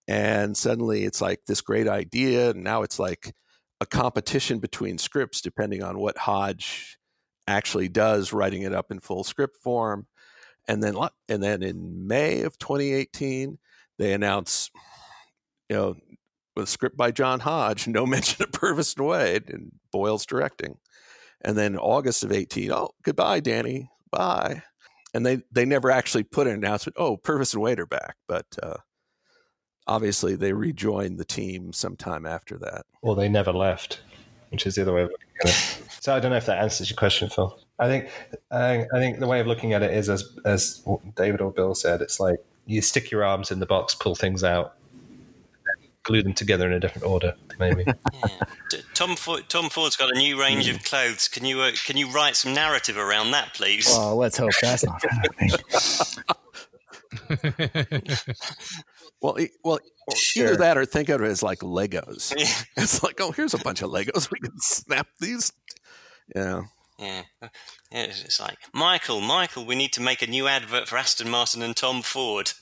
[0.07, 3.32] and suddenly it's like this great idea, and now it's like
[3.80, 6.98] a competition between scripts depending on what Hodge
[7.46, 10.06] actually does, writing it up in full script form,
[10.66, 10.96] and then
[11.28, 13.58] and then in May of 2018
[13.98, 14.70] they announce
[15.68, 15.96] you know,
[16.56, 20.78] with a script by John Hodge, no mention of Purvis and Wade, and Boyle's directing.
[21.42, 23.90] And then August of 18, oh, goodbye, Danny.
[24.10, 24.62] Bye.
[25.14, 28.16] And they, they never actually put an announcement, oh, Purvis and Wade are back.
[28.26, 28.78] But uh,
[29.89, 32.86] obviously they rejoined the team sometime after that.
[33.03, 34.01] Well, they never left,
[34.51, 35.82] which is the other way of looking at it.
[36.01, 37.59] So I don't know if that answers your question, Phil.
[37.80, 38.09] I think
[38.53, 40.80] I, I think the way of looking at it is as as
[41.16, 44.45] David or Bill said, it's like you stick your arms in the box, pull things
[44.45, 44.76] out,
[46.05, 47.84] glue them together in a different order, maybe.
[48.72, 48.80] Yeah.
[48.95, 51.26] Tom Ford, Tom Ford's got a new range of clothes.
[51.28, 53.86] Can you uh, can you write some narrative around that, please?
[53.89, 55.51] Well, let's hope that's not happening.
[59.20, 60.46] Well, e- well, or Sure.
[60.46, 62.32] either that or think of it as like Legos.
[62.36, 62.46] Yeah.
[62.82, 64.30] It's like, oh, here's a bunch of Legos.
[64.30, 65.52] We can snap these.
[66.34, 66.62] Yeah.
[66.98, 67.22] Yeah.
[67.42, 67.48] Yeah,
[68.02, 69.64] It's it's like Michael, Michael.
[69.64, 72.52] We need to make a new advert for Aston Martin and Tom Ford.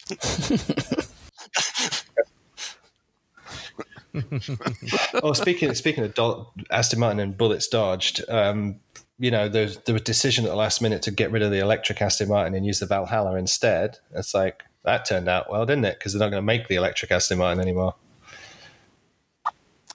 [5.22, 8.76] oh, speaking speaking of Dol- Aston Martin and bullets dodged, um,
[9.18, 11.50] you know, there's there was a decision at the last minute to get rid of
[11.50, 13.98] the electric Aston Martin and use the Valhalla instead.
[14.14, 15.98] It's like that turned out well, didn't it?
[15.98, 17.94] Because they're not going to make the electric Aston Martin anymore.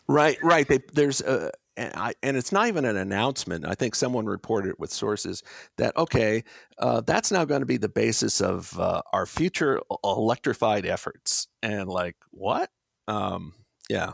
[0.08, 0.68] Right, right.
[0.68, 3.66] They, there's a, and, I, and it's not even an announcement.
[3.66, 5.42] I think someone reported it with sources
[5.78, 6.44] that okay,
[6.80, 11.48] uh, that's now going to be the basis of uh, our future electrified efforts.
[11.64, 12.70] And like what?
[13.08, 13.54] Um,
[13.89, 14.12] yeah.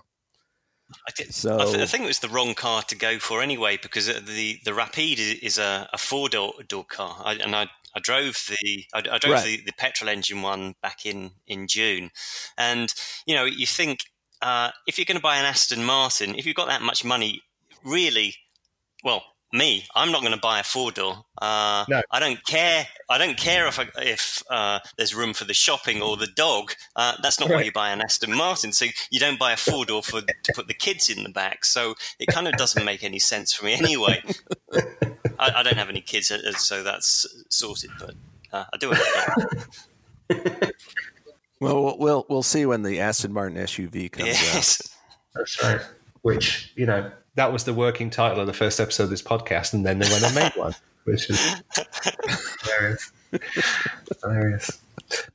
[1.07, 3.41] I, did, So- I, th- I think it was the wrong car to go for
[3.41, 7.33] anyway because uh, the the Rapide is, is a, a four door, door car, I,
[7.33, 7.67] and I.
[7.95, 9.43] I drove the I, I drove Right.
[9.45, 12.11] the, the petrol engine one back in, in June,
[12.57, 12.93] and
[13.25, 13.99] you know you think
[14.41, 17.41] uh, if you're going to buy an Aston Martin, if you've got that much money,
[17.83, 18.35] really,
[19.03, 19.23] well,
[19.53, 21.23] me, I'm not going to buy a four door.
[21.41, 22.01] Uh, No.
[22.11, 22.85] I don't care.
[23.09, 26.73] I don't care if I, if uh, there's room for the shopping or the dog.
[26.97, 28.73] Uh, that's not why you buy an Aston Martin.
[28.73, 31.63] So you don't buy a four door for to put the kids in the back.
[31.65, 34.21] So it kind of doesn't make any sense for me anyway.
[35.39, 37.91] I, I don't have any kids, uh, so that's sorted.
[37.99, 38.15] But
[38.51, 39.47] uh, I do have
[40.29, 40.71] a.
[41.59, 44.35] Well, we'll we'll, we'll see when the Aston Martin SUV comes out.
[44.35, 44.95] Yes.
[45.33, 45.81] That's right.
[46.21, 49.73] Which you know that was the working title of the first episode of this podcast,
[49.73, 50.75] and then they went and made one,
[51.05, 51.55] which is
[52.63, 53.11] hilarious.
[54.21, 54.81] hilarious.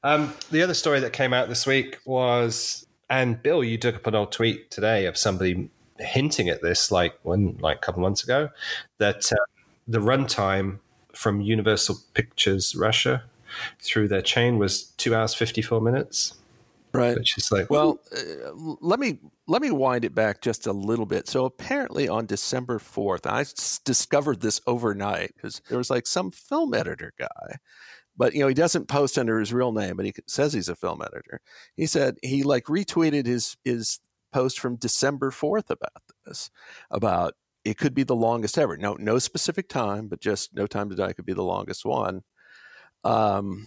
[0.03, 4.07] Um, the other story that came out this week was, and Bill, you took up
[4.07, 8.23] an old tweet today of somebody hinting at this, like one like a couple months
[8.23, 8.51] ago,
[8.99, 9.37] that uh,
[9.89, 10.79] the runtime
[11.15, 13.23] from Universal Pictures Russia
[13.81, 16.35] through their chain was two hours fifty four minutes,
[16.95, 17.17] Right.
[17.17, 21.07] which is like Well, uh, let me let me wind it back just a little
[21.07, 21.29] bit.
[21.29, 23.45] So apparently on December 4th, I
[23.85, 27.57] discovered this overnight because there was like some film editor guy,
[28.17, 30.77] but you know he doesn't post under his real name, but he says he's a
[30.77, 31.41] film editor.
[31.77, 33.99] He said he like retweeted his his
[34.33, 36.51] post from December 4th about this,
[36.91, 38.77] about it could be the longest ever.
[38.77, 42.23] No, no specific time, but just No Time to Die could be the longest one.
[43.05, 43.67] Um,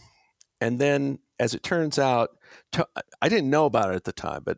[0.62, 2.32] and then, as it turns out,
[2.74, 2.88] to,
[3.22, 4.58] I didn't know about it at the time, but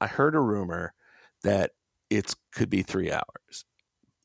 [0.00, 0.94] I heard a rumor
[1.42, 1.72] that
[2.10, 3.64] it could be three hours.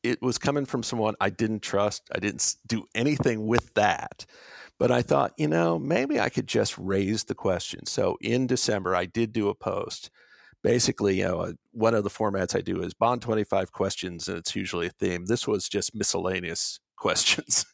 [0.02, 2.08] It was coming from someone I didn't trust.
[2.14, 4.24] I didn't do anything with that.
[4.78, 7.84] But I thought, you know, maybe I could just raise the question.
[7.84, 10.10] So in December, I did do a post.
[10.62, 14.36] Basically, you know, uh, one of the formats I do is Bond 25 questions, and
[14.36, 15.26] it's usually a theme.
[15.26, 17.64] This was just miscellaneous questions.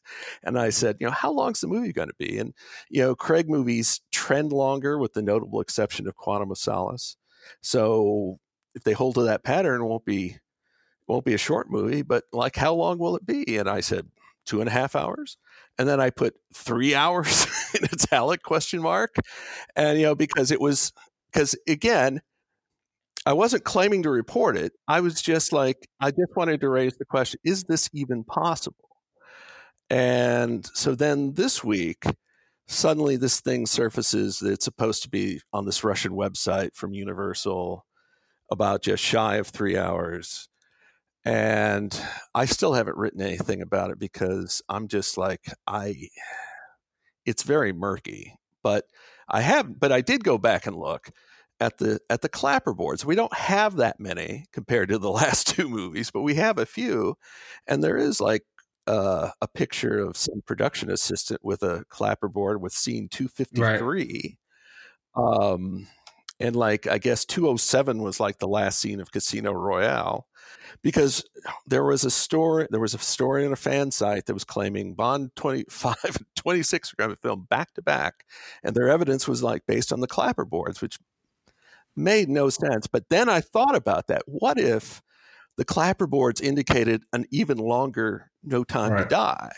[0.44, 2.38] And I said, you know, how long's the movie going to be?
[2.38, 2.54] And,
[2.88, 7.16] you know, Craig movies trend longer with the notable exception of Quantum of Solace.
[7.60, 8.38] So
[8.74, 10.38] if they hold to that pattern, it won't be
[11.08, 13.58] won't be a short movie, but like, how long will it be?
[13.58, 14.08] And I said,
[14.46, 15.36] two and a half hours.
[15.78, 19.16] And then I put three hours in italic question mark.
[19.74, 20.92] And, you know, because it was,
[21.32, 22.22] because again,
[23.26, 24.72] I wasn't claiming to report it.
[24.86, 28.88] I was just like, I just wanted to raise the question is this even possible?
[29.90, 32.04] And so then this week,
[32.68, 37.84] suddenly this thing surfaces that it's supposed to be on this Russian website from Universal
[38.50, 40.48] about just shy of three hours.
[41.24, 42.00] And
[42.32, 45.96] I still haven't written anything about it because I'm just like, I,
[47.24, 48.34] it's very murky.
[48.62, 48.84] But
[49.28, 51.10] I have, but I did go back and look
[51.60, 53.04] at the at the clapperboards.
[53.04, 56.66] We don't have that many compared to the last two movies, but we have a
[56.66, 57.16] few,
[57.66, 58.42] and there is like
[58.86, 64.38] uh, a picture of some production assistant with a clapperboard with scene 253.
[65.16, 65.88] Um,
[66.38, 70.26] and like, I guess 207 was like the last scene of Casino Royale
[70.82, 71.24] because
[71.66, 74.94] there was a story, there was a story on a fan site that was claiming
[74.94, 78.24] Bond 25 and 26 were going to film back to back.
[78.62, 80.98] And their evidence was like based on the clapperboards, which
[81.96, 82.86] made no sense.
[82.86, 84.22] But then I thought about that.
[84.26, 85.02] What if
[85.56, 89.02] the clapperboards indicated an even longer no time Right.
[89.02, 89.52] to die?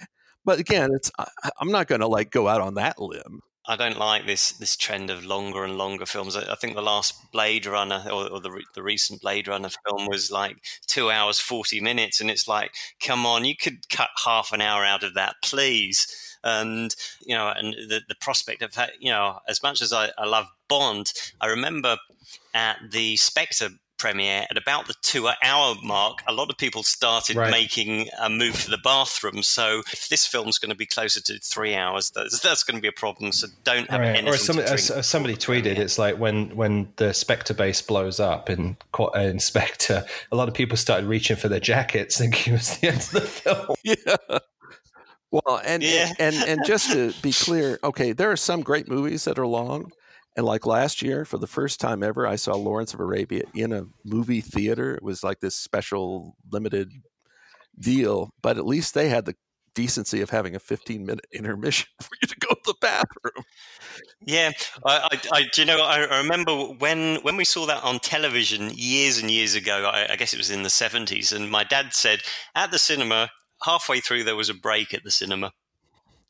[0.44, 1.28] But again, it's I,
[1.60, 3.40] I'm not going to like go out on that limb.
[3.68, 6.34] I don't like this this trend of longer and longer films.
[6.34, 9.68] I, I think the last Blade Runner or, or the re- the recent Blade Runner
[9.68, 10.56] film was like
[10.86, 14.84] two hours forty minutes, and it's like, come on, you could cut half an hour
[14.84, 16.06] out of that, please.
[16.42, 16.94] And
[17.26, 20.46] you know, and the the prospect of you know, as much as I, I love
[20.68, 21.98] Bond, I remember
[22.54, 23.68] at the Spectre
[23.98, 27.50] premiere at about the two hour mark a lot of people started Right.
[27.50, 31.38] making a move for the bathroom so if this film's going to be closer to
[31.40, 34.08] three hours that's, that's going to be a problem so don't have Right.
[34.10, 35.82] anything Or as somebody, to drink as somebody tweeted, premiere.
[35.82, 40.36] it's like when when the Spectre base blows up in Qu- uh, in Spectre, a
[40.36, 43.20] lot of people started reaching for their jackets, thinking it was the end of the
[43.22, 43.74] film.
[43.84, 44.38] Yeah.
[45.30, 46.12] Well, and, Yeah.
[46.18, 49.92] and and just to be clear, okay, there are some great movies that are long,
[50.38, 53.72] and like last year, for the first time ever, I saw Lawrence of Arabia in
[53.72, 54.94] a movie theater.
[54.94, 56.92] It was like this special limited
[57.76, 59.34] deal, but at least they had the
[59.74, 63.44] decency of having a 15 minute intermission for you to go to the bathroom.
[64.24, 64.52] Yeah,
[64.86, 65.82] I, I, I, do you know?
[65.82, 69.90] I, remember when when we saw that on television years and years ago.
[69.92, 72.20] I, I guess it was in the seventies, and my dad said
[72.54, 73.30] at the cinema,
[73.64, 75.50] halfway through there was a break at the cinema.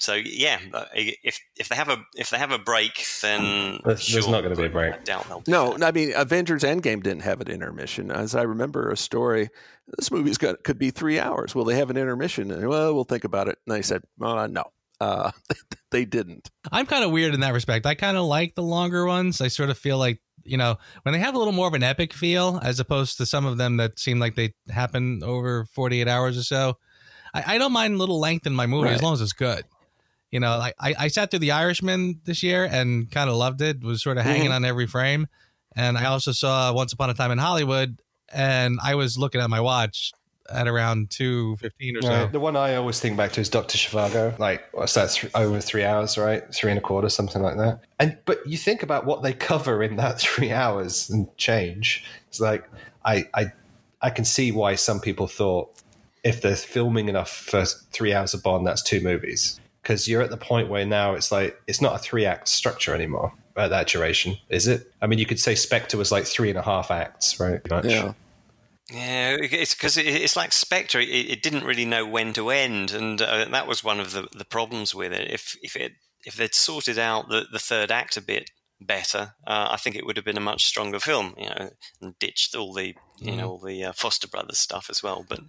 [0.01, 4.07] So yeah, uh, if if they have a if they have a break, then There's-
[4.13, 4.95] there's not gonna be a break.
[4.95, 5.83] I doubt they'll do No, that.
[5.89, 8.11] I mean Avengers Endgame didn't have an intermission.
[8.13, 9.49] As I remember a story,
[9.97, 11.55] this movie's got could be three hours.
[11.55, 12.51] Will they have an intermission?
[12.53, 13.59] And, well, we'll think about it.
[13.67, 14.65] And they said, uh, no,
[15.01, 15.33] uh,
[15.91, 16.49] they didn't.
[16.71, 17.85] I'm kind of weird in that respect.
[17.85, 19.41] I kind of like the longer ones.
[19.41, 21.83] I sort of feel like, you know, when they have a little more of an
[21.83, 26.07] epic feel as opposed to some of them that seem like they happen over 48
[26.07, 26.79] hours or so.
[27.35, 29.65] I, I don't mind a little length in my movie as long as it's good.
[30.31, 33.63] You know, like I, I sat through The Irishman this year and kind of loved
[33.63, 34.55] it, was sort of hanging mm-hmm.
[34.55, 35.27] on every frame.
[35.75, 37.99] And I also saw Once Upon a Time in Hollywood
[38.33, 40.13] and I was looking at my watch
[40.51, 42.09] at around 2.15 or so.
[42.09, 42.33] Right.
[42.33, 44.39] The one I always think back to is Doctor Zhivago.
[44.39, 45.11] Like, what's that?
[45.11, 46.43] Th- over three hours, right?
[46.55, 47.81] Three and a quarter, something like that.
[47.99, 52.05] And but you think about what they cover in that three hours and change.
[52.29, 52.69] It's like
[53.05, 53.53] I I
[54.01, 55.71] I can see why some people thought
[56.25, 59.61] if they're filming enough for three hours of Bond, that's two movies.
[59.83, 62.95] Because you're at the point where now it's like it's not a three act structure
[62.95, 64.93] anymore at that duration, is it?
[65.01, 67.61] I mean, you could say Spectre was like three and a half acts, right?
[67.71, 67.87] Much.
[67.87, 68.13] Yeah.
[68.91, 70.99] Yeah, it's because it's like Spectre.
[70.99, 74.29] It, it didn't really know when to end, and uh, that was one of the,
[74.35, 75.31] the problems with it.
[75.31, 75.93] If if it
[76.25, 78.51] if they'd sorted out the, the third act a bit
[78.81, 81.35] better, uh, I think it would have been a much stronger film.
[81.37, 81.71] You know,
[82.01, 85.25] and ditched all the you know all the uh, Foster Brothers stuff as well.
[85.29, 85.41] But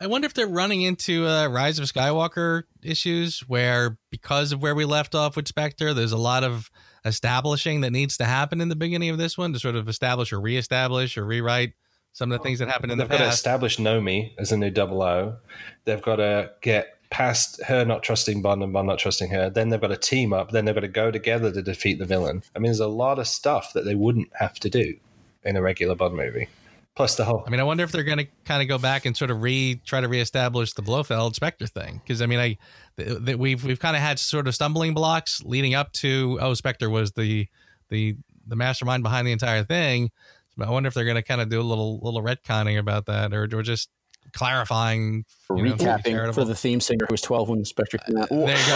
[0.00, 4.74] I wonder if they're running into uh, Rise of Skywalker issues where, because of where
[4.74, 6.70] we left off with Spectre, there's a lot of
[7.04, 10.32] establishing that needs to happen in the beginning of this one to sort of establish
[10.32, 11.72] or reestablish or rewrite
[12.12, 13.10] some of the things that happened in the past.
[13.10, 13.38] They've got to past.
[13.38, 15.36] establish Nomi as a new double O.
[15.84, 19.50] They've got to get past her not trusting Bond and Bond not trusting her.
[19.50, 20.50] Then they've got to team up.
[20.50, 22.42] Then they've got to go together to defeat the villain.
[22.54, 24.96] I mean, there's a lot of stuff that they wouldn't have to do
[25.44, 26.48] in a regular Bond movie.
[26.94, 27.44] Plus the whole.
[27.46, 29.40] I mean, I wonder if they're going to kind of go back and sort of
[29.40, 32.58] re try to reestablish the Blofeld Spectre thing because I mean, I
[32.96, 36.54] th- th- we've we've kind of had sort of stumbling blocks leading up to oh,
[36.54, 37.46] Spectre was the
[37.88, 38.16] the
[38.48, 40.10] the mastermind behind the entire thing.
[40.56, 43.06] But I wonder if they're going to kind of do a little little retconning about
[43.06, 43.90] that or or just
[44.32, 48.16] clarifying for Recapping charitable- for the theme singer who was 12 when the Spectre came
[48.18, 48.28] out.
[48.28, 48.66] There you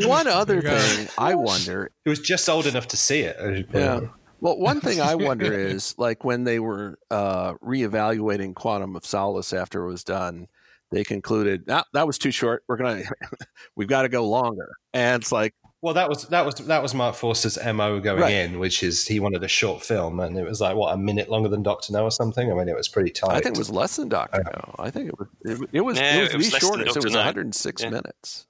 [0.00, 0.06] go.
[0.08, 0.78] One other go.
[0.78, 3.66] thing I wonder It was just old enough to see it.
[3.74, 4.00] Yeah.
[4.40, 9.52] Well, one thing I wonder is like when they were uh, reevaluating Quantum of Solace
[9.52, 10.46] after it was done,
[10.90, 12.62] they concluded "Ah, that was too short.
[12.66, 13.02] We're gonna,
[13.76, 14.70] we've got to go longer.
[14.94, 18.34] And it's like, Well, that was that was that was Marc Forster's mo going Right.
[18.34, 21.30] in, which is he wanted a short film, and it was like what a minute
[21.30, 22.52] longer than Doctor No or something.
[22.52, 23.30] I mean, it was pretty tight.
[23.30, 24.74] I think it was less than Doctor No.
[24.78, 26.68] I think it was it, it was Yeah, it was, it was the less than
[26.70, 26.90] shortest.
[26.90, 27.06] It Dr.
[27.06, 27.18] was No.
[27.20, 27.90] 106 Yeah.
[27.90, 28.46] minutes.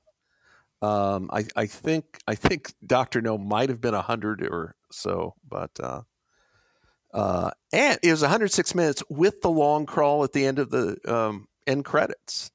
[0.83, 5.71] Um, I, I think I think Doctor No might have been 100 or so, but
[5.79, 6.01] uh,
[7.15, 10.97] uh, and it was 106 minutes with the long crawl at the end of the
[11.07, 12.51] um, end credits.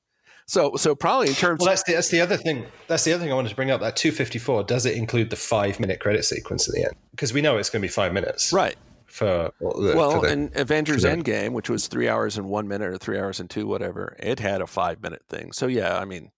[0.47, 2.65] So so probably in terms Well, that's the, that's the other thing.
[2.87, 3.81] That's the other thing I wanted to bring up.
[3.81, 6.93] That 254 does it include the five minute credit sequence at the end?
[7.11, 8.75] Because we know it's going to be five minutes, right.
[9.07, 12.47] For well, the, Well, for the- and Avengers the- Endgame, which was three hours and
[12.49, 15.51] one minute or three hours and two, whatever, it had a five minute thing.
[15.53, 16.31] So yeah, I mean,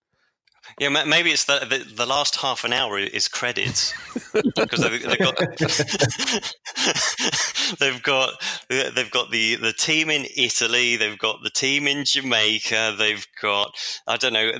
[0.79, 3.93] Yeah, maybe it's the the, the last half an hour is credits
[4.55, 5.37] because they've, they've got
[7.79, 8.33] they've got
[8.69, 13.71] they've got the the team in Italy, they've got the team in Jamaica, they've got
[14.05, 14.51] I don't know,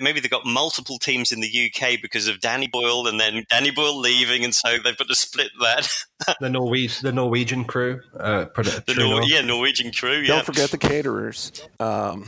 [0.00, 3.70] maybe they've got multiple teams in the UK because of Danny Boyle and then Danny
[3.70, 5.88] Boyle leaving, and so they've got to split that.
[6.40, 10.18] the Norwegian the Norwegian crew, uh, The Nor- yeah Norwegian crew.
[10.18, 10.34] Yeah.
[10.34, 12.26] Don't forget the caterers, um,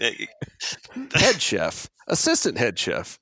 [1.14, 3.18] head chef, assistant head chef.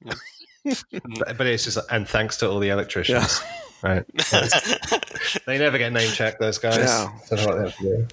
[0.64, 3.40] But but it's just and thanks to all the electricians,
[3.82, 4.04] right?
[5.46, 6.40] They never get name checked.
[6.40, 6.78] Those guys.
[6.78, 7.10] Yeah.
[7.30, 8.06] Don't what they have to do.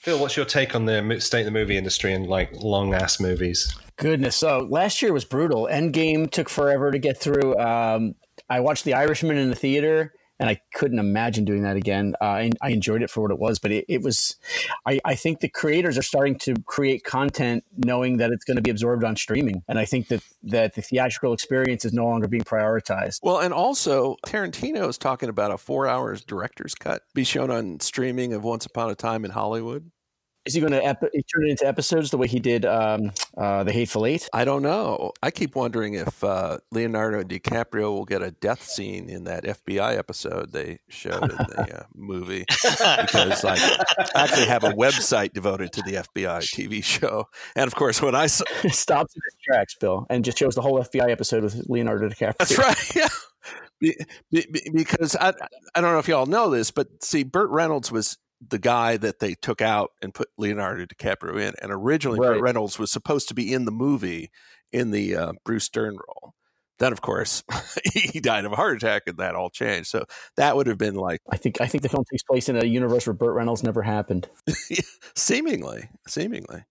[0.00, 3.20] Phil, what's your take on the state of the movie industry and like long ass
[3.20, 3.74] movies?
[3.96, 4.36] Goodness.
[4.36, 5.68] So last year was brutal.
[5.70, 7.58] Endgame took forever to get through.
[7.58, 8.14] Um,
[8.48, 12.14] I watched The Irishman in the theater, and I couldn't imagine doing that again.
[12.20, 14.36] Uh, I, I enjoyed it for what it was, but it, it was.
[14.86, 18.62] I, I think the creators are starting to create content knowing that it's going to
[18.62, 22.28] be absorbed on streaming, and I think that that the theatrical experience is no longer
[22.28, 23.20] being prioritized.
[23.22, 27.80] Well, and also Tarantino is talking about a four hours director's cut be shown on
[27.80, 29.90] streaming of Once Upon a Time in Hollywood.
[30.48, 33.64] Is he going to ep- turn it into episodes the way he did um, uh,
[33.64, 34.30] the Hateful Eight?
[34.32, 35.12] I don't know.
[35.22, 39.98] I keep wondering if uh, Leonardo DiCaprio will get a death scene in that FBI
[39.98, 45.70] episode they showed in the uh, movie because like I actually have a website devoted
[45.74, 49.74] to the FBI TV show, and of course when I saw Stops in his tracks,
[49.74, 52.38] Bill, and just shows the whole FBI episode with Leonardo DiCaprio.
[52.38, 52.76] That's right.
[52.96, 53.08] Yeah.
[53.80, 53.94] Be,
[54.32, 55.34] be, be- because I
[55.74, 58.16] I don't know if y'all know this, but see, Burt Reynolds was
[58.46, 62.78] the guy that they took out and put Leonardo DiCaprio in, and originally Burt Reynolds
[62.78, 64.30] was supposed to be in the movie
[64.72, 66.34] in the uh, Bruce Dern role.
[66.78, 67.42] Then, of course,
[67.92, 69.88] he died of a heart attack, and that all changed.
[69.88, 70.04] So
[70.36, 72.64] that would have been like I think I think the film takes place in a
[72.64, 74.28] universe where Burt Reynolds never happened.
[75.16, 76.64] seemingly, seemingly.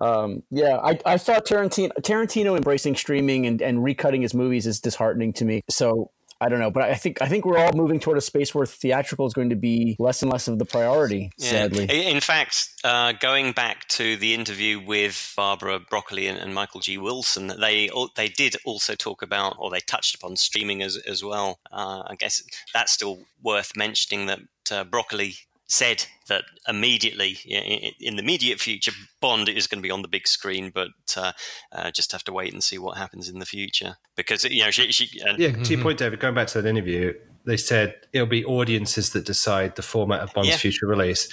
[0.00, 4.80] Um, yeah, I, I thought Tarantino Tarantino embracing streaming and, and recutting his movies is
[4.80, 5.62] disheartening to me.
[5.68, 6.10] So
[6.40, 8.64] I don't know, but I think I think we're all moving toward a space where
[8.64, 11.30] theatrical is going to be less and less of the priority.
[11.36, 11.50] Yeah.
[11.50, 16.54] Sadly, In in fact, uh, going back to the interview with Barbara Broccoli and, and
[16.54, 16.96] Michael G.
[16.96, 21.60] Wilson, they they did also talk about, or they touched upon streaming as as well.
[21.70, 25.34] Uh, I guess that's still worth mentioning that uh, Broccoli
[25.70, 28.90] said that immediately i- i- in the immediate future,
[29.20, 31.32] Bond is going to be on the big screen, but uh,
[31.72, 34.70] uh, just have to wait and see what happens in the future because you know
[34.72, 36.18] she, she and Yeah, to your point, David.
[36.20, 37.14] Going back to that interview,
[37.44, 40.56] they said it'll be audiences that decide the format of Bond's Yeah.
[40.56, 41.32] future release.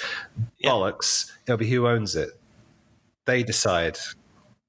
[0.60, 0.70] Yeah.
[0.70, 1.32] Bollocks!
[1.48, 2.30] It'll be who owns it.
[3.26, 3.98] They decide.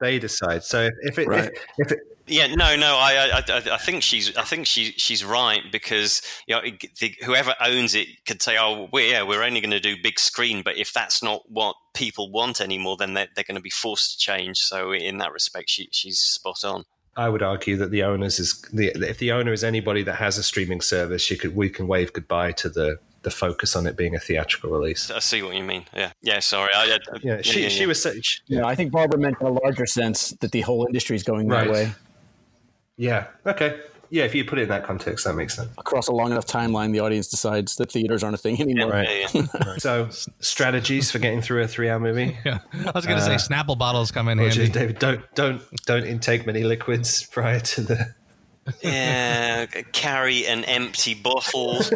[0.01, 0.63] They decide.
[0.65, 1.45] So if, if it Right.
[1.45, 2.97] if, if it Yeah, no, no.
[2.97, 6.61] I, I, I- I think she's, I think she, she's right because you know,
[7.01, 10.21] the, whoever owns it could say, "Oh, we yeah, we're only going to do big
[10.21, 13.71] screen." But if that's not what people want anymore, then they're, they're going to be
[13.71, 14.59] forced to change.
[14.59, 16.85] So in that respect, she, she's spot on.
[17.17, 20.37] I would argue that the owners is the if the owner is anybody that has
[20.39, 22.99] a streaming service, you could we can wave goodbye to the
[23.29, 25.11] the focus on it being a theatrical release.
[25.11, 25.85] I see what you mean.
[25.95, 26.39] Yeah, yeah.
[26.41, 26.71] Sorry.
[26.75, 27.87] I, I, Yeah, she yeah, she yeah.
[27.87, 30.61] was so- she- you know, I think Barbara meant in a larger sense that the
[30.63, 31.93] whole industry is going that way
[32.97, 33.79] yeah okay
[34.11, 34.25] yeah.
[34.25, 35.69] If you put it in that context, that makes sense.
[35.77, 36.93] across a long enough timeline.
[36.93, 38.91] The audience decides that theaters aren't a thing anymore.
[38.91, 39.29] Right.
[39.35, 39.75] Yeah, yeah.
[39.79, 40.09] So
[40.41, 42.39] strategies for getting through a three-hour movie.
[42.47, 42.61] Yeah.
[42.87, 44.73] I was going to uh, say Snapple bottles come in Roger, handy.
[44.79, 48.15] David, don't don't don't intake many liquids prior to the.
[48.83, 51.81] Yeah, carry an empty bottle.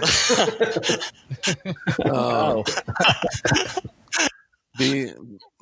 [2.05, 2.65] Oh,
[4.79, 5.13] be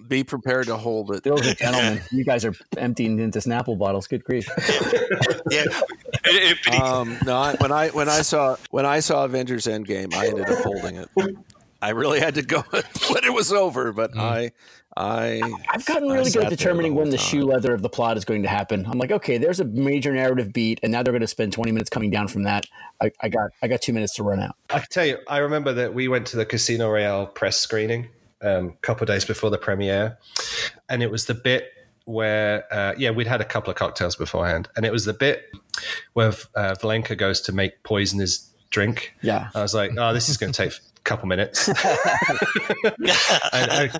[0.09, 1.23] be prepared to hold it.
[1.23, 2.01] Bill's a gentleman.
[2.11, 4.07] you guys are emptying into Snapple bottles.
[4.07, 4.49] Good grief.
[5.51, 5.75] yeah, It-
[6.25, 9.67] it- but he- Um, no, I, when I when I saw when I saw Avengers
[9.67, 11.09] Endgame, I ended up holding it.
[11.83, 14.53] I really had to go when it was over, but I
[14.97, 17.89] I I've gotten really good at determining the when the whole shoe leather of the
[17.89, 18.85] plot is going to happen.
[18.87, 21.71] I'm like, okay, there's a major narrative beat, and now they're going to spend 20
[21.71, 22.67] minutes coming down from that.
[23.01, 24.57] I, I got I got two minutes to run out.
[24.71, 28.09] I can tell you, I remember that we went to the Casino Royale press screening
[28.43, 30.19] um, a couple of days before the premiere,
[30.89, 31.73] and it was the bit
[32.07, 35.53] where, uh, yeah, we'd had a couple of cocktails beforehand, and it was the bit
[36.15, 39.15] where uh, Valenka goes to make poison his drink.
[39.23, 39.51] Yeah.
[39.55, 41.69] I was like, oh, this is going to take a couple minutes.
[41.69, 41.77] and
[43.53, 43.91] I,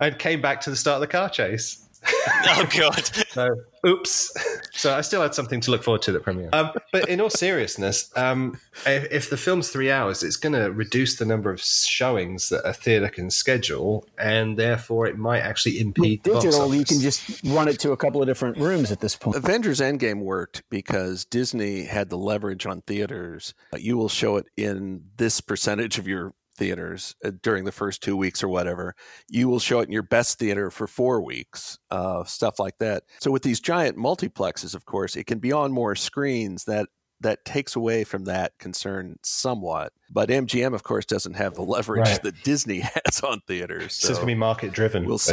[0.00, 1.85] I came back to the start of the car chase.
[2.28, 3.04] oh god.
[3.30, 3.48] So,
[3.86, 4.32] oops.
[4.72, 6.50] So I still had something to look forward to at the premiere.
[6.52, 10.70] Um, but in all seriousness, um, if, if the film's three hours, it's going to
[10.72, 15.80] reduce the number of showings that a theatre can schedule, and therefore it might actually
[15.80, 18.90] impede the box Digital, you can just run it to a couple of different rooms
[18.92, 19.36] at this point.
[19.36, 23.54] Avengers Endgame worked because Disney had the leverage on theaters.
[23.76, 28.16] You will show it in this percentage of your theaters uh, during the first two
[28.16, 28.94] weeks or whatever.
[29.28, 33.04] You will show it in your best theater for four weeks, uh, stuff like that.
[33.20, 36.88] So with these giant multiplexes, of course, it can be on more screens that
[37.20, 39.90] that takes away from that concern somewhat.
[40.10, 42.22] But MGM, of course, doesn't have the leverage Right.
[42.22, 43.94] that Disney has on theaters.
[43.94, 45.32] So, So, it's going to be market driven, We'll see.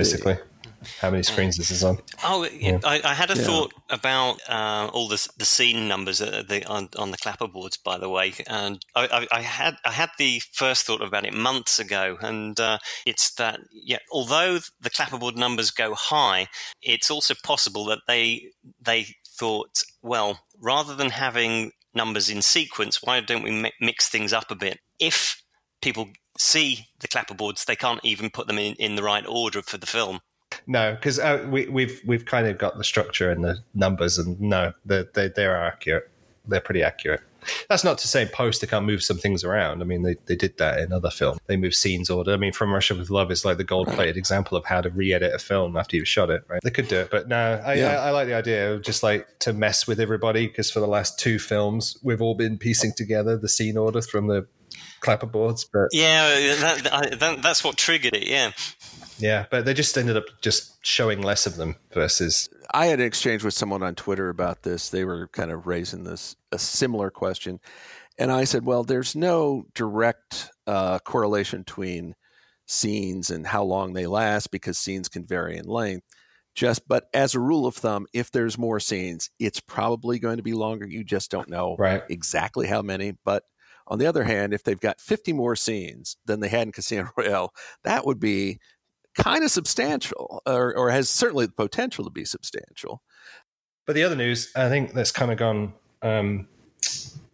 [0.84, 1.07] Basically.
[1.07, 1.97] How many screens is this is on?
[2.23, 2.79] Oh, Yeah.
[2.84, 3.43] I, I had a Yeah.
[3.45, 7.81] thought about uh, all the the scene numbers uh, the, on, on the clapperboards.
[7.84, 11.34] By the way, and I, I, I had I had the first thought about it
[11.34, 16.47] months ago, and uh, it's that yeah, although the clapperboard numbers go high,
[16.81, 19.07] it's also possible that they they
[19.38, 24.49] thought, well, rather than having numbers in sequence, why don't we mi- mix things up
[24.51, 24.79] a bit?
[24.99, 25.41] If
[25.81, 29.77] people see the clapperboards, they can't even put them in, in the right order for
[29.77, 30.19] the film.
[30.68, 34.39] No, because uh, we, we've we've kind of got the structure and the numbers, and
[34.39, 36.10] no, they they they are accurate.
[36.47, 37.22] They're pretty accurate.
[37.70, 39.82] That's not to say in post they can't move some things around.
[39.82, 41.39] I mean, they, they did that in other films.
[41.47, 42.34] They move scenes order.
[42.34, 44.89] I mean, From Russia with Love is like the gold plated example of how to
[44.89, 46.62] re edit a film after you've shot it, right?
[46.64, 47.88] They could do it, but no, I, Yeah.
[47.99, 50.88] I, I like the idea of just like to mess with everybody because for the
[50.88, 54.47] last two films, we've all been piecing together the scene order from the
[55.01, 58.28] clapperboards, but Yeah, that, that, that's what triggered it.
[58.28, 58.51] Yeah.
[59.18, 63.05] Yeah, but they just ended up just showing less of them versus I had an
[63.05, 64.89] exchange with someone on Twitter about this.
[64.89, 67.59] They were kind of raising this a similar question,
[68.18, 72.16] and I said, "Well, there's no direct uh, correlation between
[72.66, 76.07] scenes and how long they last because scenes can vary in length.
[76.55, 80.43] Just, but as a rule of thumb, if there's more scenes, it's probably going to
[80.43, 80.88] be longer.
[80.88, 82.03] You just don't know right.
[82.09, 83.14] exactly how many.
[83.26, 83.43] But
[83.88, 87.09] on the other hand, if they've got 50 more scenes than they had in Casino
[87.18, 87.53] Royale,
[87.84, 88.59] that would be
[89.16, 93.01] kind of substantial, or, or has certainly the potential to be substantial.
[93.86, 96.47] But the other news, I think that's kind of gone um,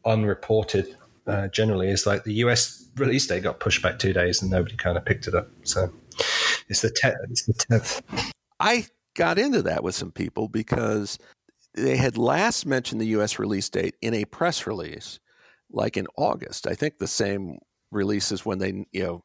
[0.05, 0.95] unreported
[1.27, 4.75] uh, generally, is like the US release date got pushed back two days and nobody
[4.75, 5.49] kind of picked it up.
[5.63, 5.91] So
[6.67, 7.17] it's the tenth.
[7.29, 8.01] It's the tenth.
[8.59, 11.17] I got into that with some people because
[11.75, 13.39] they had last mentioned the U.S.
[13.39, 15.19] release date in a press release,
[15.71, 16.67] like in August.
[16.67, 17.59] I think the same
[17.91, 19.23] release as when they you know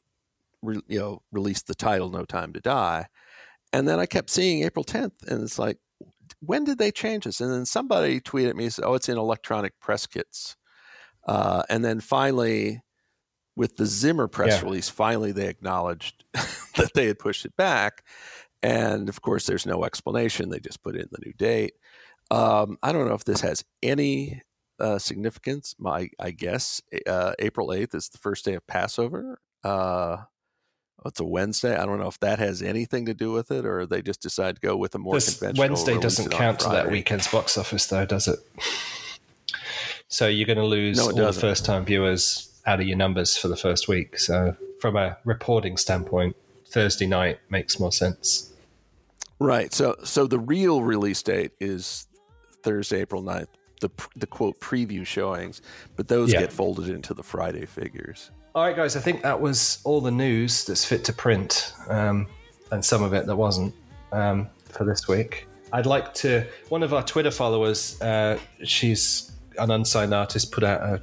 [0.65, 3.07] re, you know released the title "No Time to Die,"
[3.73, 5.79] and then I kept seeing April 10th, and it's like,
[6.41, 7.41] when did they change this?
[7.41, 10.57] And then somebody tweeted me, said, "Oh, it's in electronic press kits,"
[11.27, 12.83] uh, and then finally.
[13.57, 14.62] With the Zimmer press Yeah.
[14.62, 18.05] release, finally they acknowledged that they had pushed it back.
[18.62, 20.51] And of course, there's no explanation.
[20.51, 21.75] They just put in the new date.
[22.31, 24.43] Um, I don't know if this has any
[24.81, 25.75] uh, significance.
[25.79, 29.39] My, I guess uh, April 8th is the first day of Passover.
[29.65, 30.25] Uh,
[31.05, 31.77] it's a Wednesday.
[31.77, 34.57] I don't know if that has anything to do with it, or they just decide
[34.57, 35.69] to go with a more This conventional.
[35.69, 38.39] Wednesday doesn't count to that weekend's box office, though, does it?
[40.09, 41.41] So you're going to lose No, all the doesn't.
[41.41, 44.19] first time viewers out of your numbers for the first week.
[44.19, 46.37] So from a reporting standpoint,
[46.69, 48.53] Thursday night makes more sense.
[49.39, 49.73] Right.
[49.73, 52.07] So, so the real release date is
[52.63, 53.49] Thursday, April 9th.
[53.81, 55.61] The the quote preview showings,
[55.97, 56.41] but those Yeah.
[56.41, 58.31] get folded into the Friday figures.
[58.55, 62.29] All right, guys, I think that was all the news that's fit to print, um,
[62.71, 63.75] and some of it that wasn't
[64.13, 65.49] um, for this week.
[65.73, 66.47] I'd like to.
[66.69, 71.03] One of our Twitter followers, uh, she's an unsigned artist, put out a,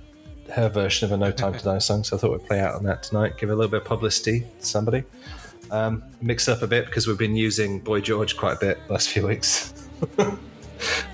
[0.54, 2.76] her version of a No Time to Die song, so I thought we'd play out
[2.76, 5.04] on that tonight, give a little bit of publicity to somebody.
[5.72, 9.10] Um, mix up a bit because we've been using Boy George quite a bit last
[9.10, 9.90] few weeks.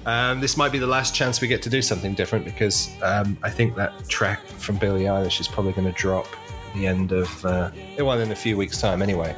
[0.05, 3.37] Um, this might be the last chance we get to do something different because um,
[3.43, 6.27] I think that track from Billie Eilish is probably going to drop
[6.73, 9.35] the end of, uh, well, in a few weeks' time anyway.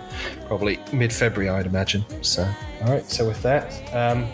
[0.48, 2.04] Probably mid February, I'd imagine.
[2.22, 2.48] So,
[2.84, 4.28] all right, so with that, um,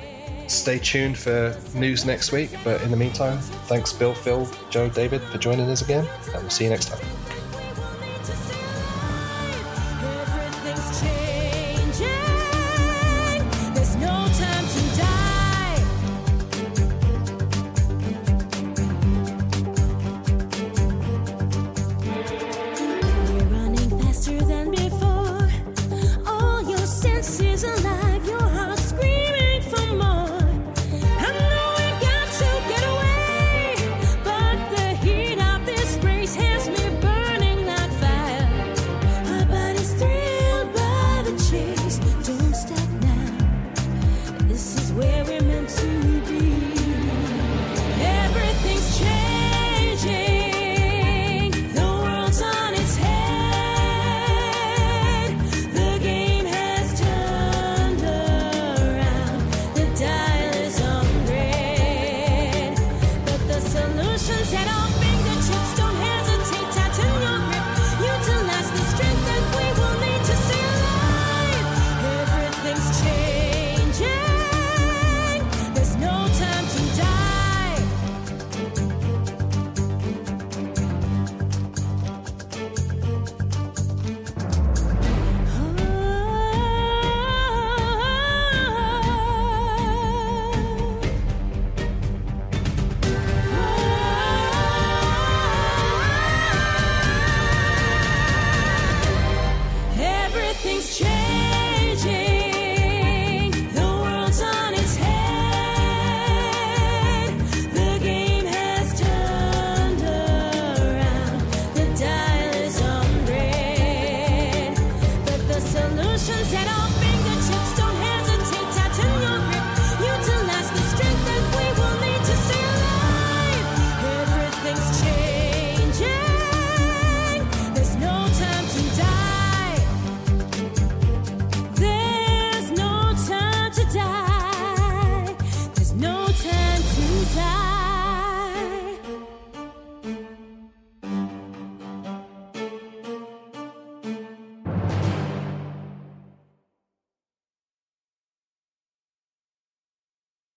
[0.47, 2.51] stay tuned for news next week.
[2.63, 6.49] But in the meantime, thanks, Bill, Phil, Joe, David, for joining us again, and we'll
[6.49, 7.24] see you next time.